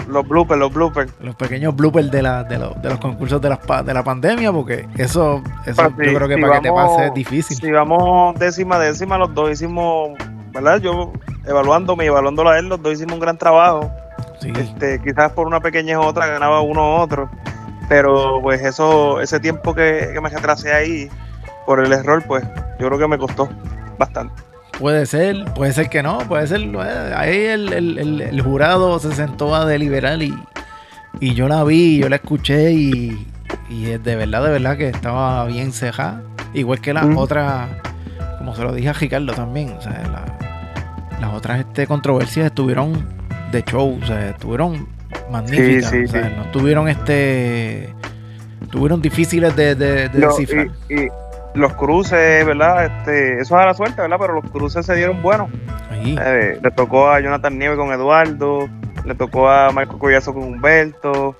los 0.08 0.28
bloopers, 0.28 0.60
los 0.60 0.74
bloopers. 0.74 1.12
los 1.22 1.36
pequeños 1.36 1.76
bloopers 1.76 2.10
de, 2.12 2.22
la, 2.22 2.44
de, 2.44 2.58
los, 2.60 2.82
de 2.82 2.90
los 2.90 3.00
concursos 3.00 3.42
de, 3.42 3.50
las, 3.50 3.60
de 3.86 3.94
la 3.94 4.04
pandemia, 4.04 4.52
porque 4.52 4.88
eso, 4.98 5.42
eso 5.66 5.84
yo 5.90 5.96
creo 6.14 6.28
que 6.28 6.36
si 6.36 6.42
para 6.42 6.56
que 6.56 6.62
te 6.62 6.70
vamos- 6.70 6.96
pase 6.98 7.08
es 7.08 7.14
difícil. 7.14 7.58
Si 7.58 7.72
vamos 7.72 8.38
décima, 8.40 8.80
décima, 8.80 9.18
los 9.18 9.34
dos 9.34 9.52
hicimos, 9.52 10.12
¿verdad? 10.52 10.80
Yo 10.80 11.12
evaluándome 11.46 12.06
y 12.06 12.08
evaluándolo 12.08 12.50
a 12.52 12.60
él, 12.60 12.70
los 12.70 12.82
dos 12.82 12.94
hicimos 12.94 13.14
un 13.16 13.20
gran 13.20 13.38
trabajo. 13.38 13.92
Sí, 14.40 14.52
Este, 14.58 15.00
quizás 15.02 15.32
por 15.32 15.48
una 15.48 15.60
pequeña 15.60 16.00
otra 16.00 16.28
ganaba 16.28 16.62
uno 16.62 16.82
u 16.98 17.02
otro. 17.02 17.30
Pero 17.90 18.40
pues 18.42 18.62
eso, 18.64 19.20
ese 19.22 19.40
tiempo 19.40 19.76
que, 19.76 20.10
que 20.14 20.22
me 20.22 20.30
retrasé 20.30 20.74
ahí 20.74 21.10
por 21.66 21.80
el 21.84 21.92
error, 21.92 22.24
pues 22.28 22.44
yo 22.80 22.88
creo 22.88 22.98
que 22.98 23.08
me 23.08 23.18
costó 23.18 23.50
bastante. 23.98 24.34
Puede 24.80 25.06
ser, 25.06 25.46
puede 25.54 25.72
ser 25.72 25.90
que 25.90 26.02
no, 26.04 26.18
puede 26.28 26.48
ser. 26.48 26.62
Ahí 27.16 27.38
el, 27.46 27.72
el- 27.74 27.98
el- 28.00 28.22
el 28.22 28.42
jurado 28.42 28.98
se 29.00 29.14
sentó 29.14 29.56
a 29.56 29.66
deliberar 29.66 30.22
y, 30.22 30.34
y 31.20 31.34
yo 31.36 31.48
la 31.48 31.64
vi, 31.64 32.00
yo 32.00 32.10
la 32.10 32.16
escuché 32.18 32.72
y, 32.72 33.28
y 33.70 33.84
de 33.86 34.16
verdad, 34.16 34.44
de 34.44 34.50
verdad 34.52 34.78
que 34.78 34.90
estaba 34.90 35.46
bien 35.46 35.72
cejada. 35.72 36.22
Igual 36.56 36.82
que 36.82 36.92
las 36.94 37.06
Mm. 37.06 37.18
otras, 37.18 37.70
como 38.40 38.56
se 38.56 38.64
lo 38.64 38.74
dije 38.74 38.90
a 38.90 38.94
Ricardo 38.94 39.34
también, 39.34 39.74
o 39.78 39.82
sea, 39.82 39.92
la- 40.12 41.20
las 41.22 41.34
otras 41.34 41.60
este, 41.60 41.88
controversias 41.88 42.48
estuvieron 42.48 43.06
de 43.52 43.64
show, 43.64 44.00
o 44.02 44.06
sea, 44.06 44.30
estuvieron 44.30 44.88
magníficas, 45.32 45.92
sí, 45.92 46.04
o 46.04 46.08
sea, 46.08 46.24
sí. 46.30 46.34
no 46.36 46.44
estuvieron 46.46 46.90
este, 46.90 47.94
estuvieron 48.62 49.02
difíciles 49.02 49.56
de, 49.56 49.76
de, 49.76 50.10
de 50.10 50.20
descifrar. 50.20 50.68
y, 50.90 50.94
y 51.04 51.08
los 51.54 51.74
cruces, 51.74 52.46
¿verdad? 52.46 52.86
Este, 52.86 53.34
eso 53.40 53.58
es 53.58 53.64
a 53.64 53.66
la 53.66 53.74
suerte, 53.74 54.02
¿verdad? 54.02 54.18
Pero 54.20 54.34
los 54.34 54.50
cruces 54.52 54.86
se 54.86 54.96
dieron 54.96 55.22
buenos. 55.22 55.50
Eh, 56.06 56.60
le 56.62 56.72
tocó 56.72 57.10
a 57.10 57.20
Jonathan 57.20 57.58
Nieve 57.58 57.78
con 57.78 57.92
Eduardo, 57.92 58.68
le 59.06 59.16
tocó 59.16 59.50
a 59.50 59.72
Marco 59.72 59.98
Collazo 59.98 60.34
con 60.34 60.44
Humberto, 60.44 61.36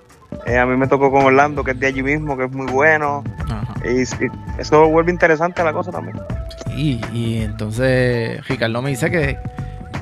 eh, 0.46 0.58
a 0.58 0.66
mí 0.66 0.78
me 0.78 0.88
tocó 0.88 1.12
con 1.12 1.26
Orlando, 1.26 1.64
que 1.64 1.72
es 1.72 1.80
de 1.80 1.88
allí 1.88 2.04
mismo, 2.04 2.38
que 2.38 2.46
es 2.46 2.52
muy 2.52 2.68
bueno. 2.68 3.24
ajá. 3.50 3.74
Y, 3.86 4.02
y 4.02 4.32
eso 4.58 4.88
vuelve 4.88 5.12
interesante 5.12 5.64
la 5.64 5.74
cosa 5.74 5.92
también. 5.92 6.18
Y, 6.76 7.02
y 7.12 7.42
entonces 7.44 8.46
Ricardo 8.48 8.82
me 8.82 8.90
dice 8.90 9.12
que, 9.12 9.38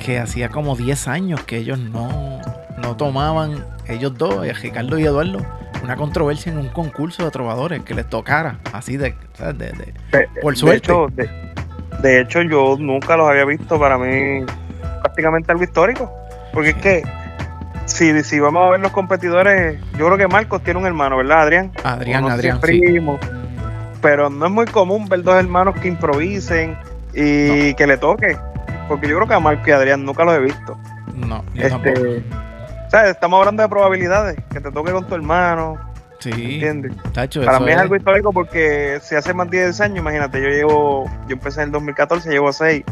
que 0.03 0.19
hacía 0.19 0.49
como 0.49 0.75
10 0.75 1.07
años 1.07 1.43
que 1.43 1.57
ellos 1.57 1.79
no, 1.79 2.39
no 2.81 2.95
tomaban, 2.95 3.65
ellos 3.87 4.17
dos, 4.17 4.45
eh, 4.45 4.53
Ricardo 4.53 4.97
y 4.97 5.05
Eduardo, 5.05 5.39
una 5.91 5.97
controversia 5.97 6.51
en 6.51 6.57
un 6.57 6.69
concurso 6.69 7.25
de 7.25 7.31
trovadores 7.31 7.83
que 7.83 7.93
les 7.93 8.07
tocara, 8.07 8.59
así 8.71 8.95
de, 8.97 9.13
de, 9.39 9.53
de- 9.53 9.93
Por 10.41 10.55
suerte. 10.55 10.77
hecho, 10.77 11.07
de, 12.01 12.19
hecho, 12.21 12.41
yo 12.43 12.77
nunca 12.79 13.17
los 13.17 13.29
había 13.29 13.43
visto 13.45 13.77
para 13.79 13.97
mí 13.97 14.45
prácticamente 15.01 15.51
algo 15.51 15.63
histórico. 15.63 16.11
Porque 16.53 16.69
es 16.69 16.75
que 16.77 17.03
si, 17.85 18.23
si 18.23 18.39
vamos 18.39 18.65
a 18.67 18.69
ver 18.71 18.79
los 18.79 18.91
competidores, 18.91 19.79
yo 19.97 20.05
creo 20.05 20.17
que 20.17 20.27
Marcos 20.27 20.63
tiene 20.63 20.79
un 20.79 20.85
hermano, 20.85 21.17
¿verdad, 21.17 21.41
Adrián? 21.41 21.71
Adrián, 21.83 22.25
Adrián, 22.29 22.57
sí. 22.57 22.61
primo. 22.61 23.19
Pero 24.01 24.29
no 24.29 24.45
es 24.45 24.51
muy 24.51 24.65
común 24.65 25.07
ver 25.09 25.23
dos 25.23 25.35
hermanos 25.35 25.75
que 25.79 25.87
improvisen 25.89 26.77
y 27.13 27.73
que 27.75 27.85
le 27.85 27.97
toque. 27.97 28.37
Porque 28.87 29.07
yo 29.07 29.15
creo 29.17 29.27
que 29.27 29.33
a 29.33 29.39
Marco 29.39 29.63
y 29.67 29.71
Adrián 29.71 30.03
nunca 30.05 30.23
los 30.25 30.35
he 30.35 30.39
visto. 30.39 30.77
No, 31.15 31.43
yo 31.53 31.69
tampoco. 31.69 31.99
Este, 31.99 32.17
o 32.19 32.50
estamos 32.93 33.39
hablando 33.39 33.63
de 33.63 33.69
probabilidades, 33.69 34.37
que 34.51 34.59
te 34.59 34.71
toque 34.71 34.91
con 34.91 35.05
tu 35.07 35.15
hermano, 35.15 35.77
Sí, 36.19 36.29
¿entiendes? 36.31 36.91
tacho, 37.13 37.43
Para 37.43 37.59
mí 37.59 37.67
es 37.69 37.75
es- 37.75 37.81
algo 37.81 37.95
histórico 37.95 38.31
porque 38.31 38.99
si 39.01 39.15
hace 39.15 39.33
más 39.33 39.49
de 39.49 39.65
10 39.65 39.81
años, 39.81 39.99
imagínate, 39.99 40.41
yo 40.41 40.49
llevo, 40.49 41.05
yo 41.27 41.33
empecé 41.33 41.61
en 41.61 41.67
el 41.67 41.71
2014, 41.71 42.29
llevo 42.29 42.51
6, 42.53 42.83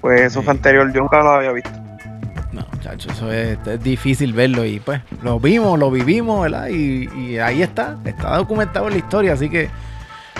pues 0.00 0.20
eso 0.20 0.40
Sí. 0.40 0.44
fue 0.44 0.54
anterior, 0.54 0.92
yo 0.92 1.00
nunca 1.00 1.18
lo 1.22 1.30
había 1.30 1.52
visto. 1.52 1.70
No, 2.52 2.64
chacho, 2.80 3.10
eso 3.10 3.32
es, 3.32 3.58
es 3.66 3.82
difícil 3.82 4.32
verlo 4.32 4.64
y 4.64 4.80
pues 4.80 5.00
lo 5.22 5.40
vimos, 5.40 5.78
lo 5.78 5.90
vivimos, 5.90 6.42
¿verdad? 6.42 6.68
Y, 6.68 7.08
y 7.16 7.38
ahí 7.38 7.62
está, 7.62 7.96
está 8.04 8.36
documentado 8.36 8.86
en 8.86 8.92
la 8.92 8.98
historia, 8.98 9.32
así 9.32 9.48
que 9.48 9.68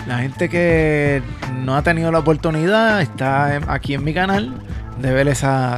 la 0.09 0.21
gente 0.21 0.49
que 0.49 1.23
no 1.55 1.77
ha 1.77 1.83
tenido 1.83 2.11
la 2.11 2.21
oportunidad 2.21 3.03
está 3.03 3.61
aquí 3.69 3.93
en 3.93 4.03
mi 4.03 4.15
canal 4.15 4.55
de 5.03 5.13
ver 5.13 5.29
esa, 5.29 5.77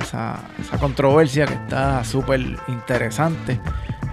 controversia 0.78 1.47
que 1.47 1.55
está 1.55 2.05
súper 2.05 2.41
interesante, 2.68 3.61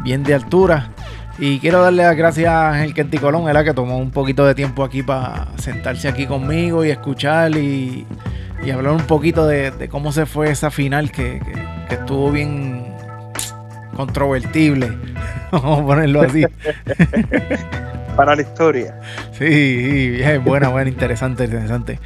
bien 0.02 0.24
de 0.24 0.34
altura. 0.34 0.90
Y 1.38 1.60
quiero 1.60 1.84
darle 1.84 2.02
las 2.02 2.18
gracias 2.18 2.50
a 2.50 2.72
Ángel 2.72 2.96
Kenty 2.96 3.20
Colón, 3.20 3.46
que 3.64 3.74
tomó 3.76 4.00
un 4.00 4.10
poquito 4.10 4.44
de 4.44 4.56
tiempo 4.56 4.84
aquí 4.84 5.04
para 5.04 5.50
sentarse 5.58 6.08
aquí 6.08 6.26
conmigo 6.26 6.84
y 6.84 6.90
escuchar 6.90 7.56
y, 7.56 8.08
hablar 8.74 8.94
un 8.94 9.06
poquito 9.06 9.46
de, 9.46 9.88
cómo 9.92 10.12
se 10.12 10.26
fue 10.26 10.50
esa 10.50 10.72
final 10.72 11.12
que 11.12 11.40
estuvo 11.92 12.32
bien 12.32 12.88
controvertible. 13.96 14.98
Vamos 15.52 15.80
a 15.80 15.86
ponerlo 15.86 16.22
así. 16.22 16.44
para 18.18 18.36
la 18.36 18.42
historia. 18.42 19.00
Sí, 19.32 20.10
bien, 20.10 20.44
buena, 20.44 20.68
buena, 20.70 20.90
interesante, 20.90 21.46
interesante. 21.46 22.00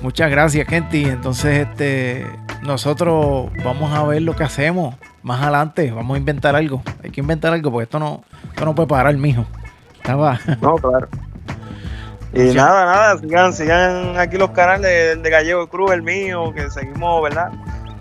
Muchas 0.00 0.30
gracias, 0.30 0.66
Kenty. 0.66 1.04
Entonces, 1.04 1.66
este, 1.68 2.26
nosotros 2.62 3.50
vamos 3.64 3.92
a 3.92 4.02
ver 4.04 4.22
lo 4.22 4.34
que 4.34 4.44
hacemos 4.44 4.94
más 5.22 5.42
adelante. 5.42 5.90
Vamos 5.90 6.14
a 6.14 6.18
inventar 6.18 6.56
algo. 6.56 6.82
Hay 7.04 7.10
que 7.10 7.20
inventar 7.20 7.52
algo 7.52 7.70
porque 7.70 7.84
esto 7.84 7.98
no, 7.98 8.22
esto 8.48 8.64
no 8.64 8.74
puede 8.74 8.88
parar, 8.88 9.14
mijo. 9.16 9.44
Estaba. 9.96 10.38
No, 10.62 10.76
claro. 10.76 11.08
Y 12.32 12.54
nada, 12.54 12.84
nada, 12.84 13.18
sigan, 13.18 13.52
sigan 13.52 14.18
aquí 14.18 14.36
los 14.36 14.50
canales 14.50 15.22
de 15.22 15.30
Gallego 15.30 15.68
Cruz, 15.68 15.92
el 15.92 16.02
mío, 16.02 16.52
que 16.54 16.70
seguimos, 16.70 17.22
¿verdad? 17.22 17.50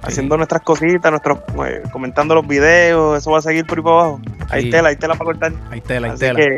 Haciendo 0.02 0.36
nuestras 0.38 0.62
cositas, 0.62 1.10
nuestros, 1.10 1.40
eh, 1.66 1.82
comentando 1.92 2.36
los 2.36 2.46
videos, 2.46 3.18
eso 3.18 3.32
va 3.32 3.38
a 3.40 3.42
seguir 3.42 3.66
por 3.66 3.78
ahí 3.80 3.84
para 3.84 3.96
abajo. 3.96 4.20
Hay 4.50 4.64
Sí. 4.64 4.70
tela, 4.72 4.90
hay 4.90 4.96
tela 4.98 5.14
para 5.16 5.26
cortar. 5.26 5.54
Hay 5.72 5.82
tela, 5.82 6.08
hay 6.08 6.14
Así 6.14 6.20
tela. 6.20 6.40
que. 6.40 6.56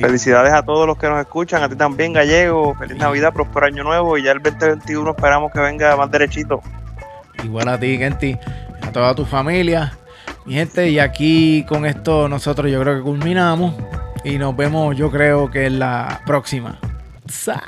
Felicidades 0.00 0.52
a 0.52 0.62
todos 0.62 0.86
los 0.86 0.96
que 0.96 1.08
nos 1.08 1.20
escuchan, 1.20 1.62
a 1.62 1.68
ti 1.68 1.76
también, 1.76 2.12
Gallego. 2.12 2.74
Feliz. 2.74 2.96
Navidad, 2.96 3.32
próspero 3.32 3.66
año 3.66 3.84
nuevo 3.84 4.16
y 4.18 4.24
ya 4.24 4.32
el 4.32 4.42
2021 4.42 5.10
esperamos 5.10 5.52
que 5.52 5.60
venga 5.60 5.96
más 5.96 6.10
derechito. 6.10 6.60
Igual 7.44 7.68
a 7.68 7.78
ti, 7.78 7.98
Kenty, 7.98 8.38
a 8.82 8.92
toda 8.92 9.14
tu 9.14 9.24
familia. 9.24 9.92
Mi 10.44 10.54
gente, 10.54 10.88
y 10.88 10.98
aquí 10.98 11.64
con 11.68 11.86
esto 11.86 12.28
nosotros 12.28 12.70
yo 12.70 12.80
creo 12.80 12.96
que 12.96 13.02
culminamos. 13.02 13.74
Y 14.24 14.38
nos 14.38 14.56
vemos, 14.56 14.96
yo 14.96 15.10
creo 15.10 15.50
que 15.50 15.66
en 15.66 15.78
la 15.78 16.20
próxima. 16.26 16.78
Sa. 17.26 17.62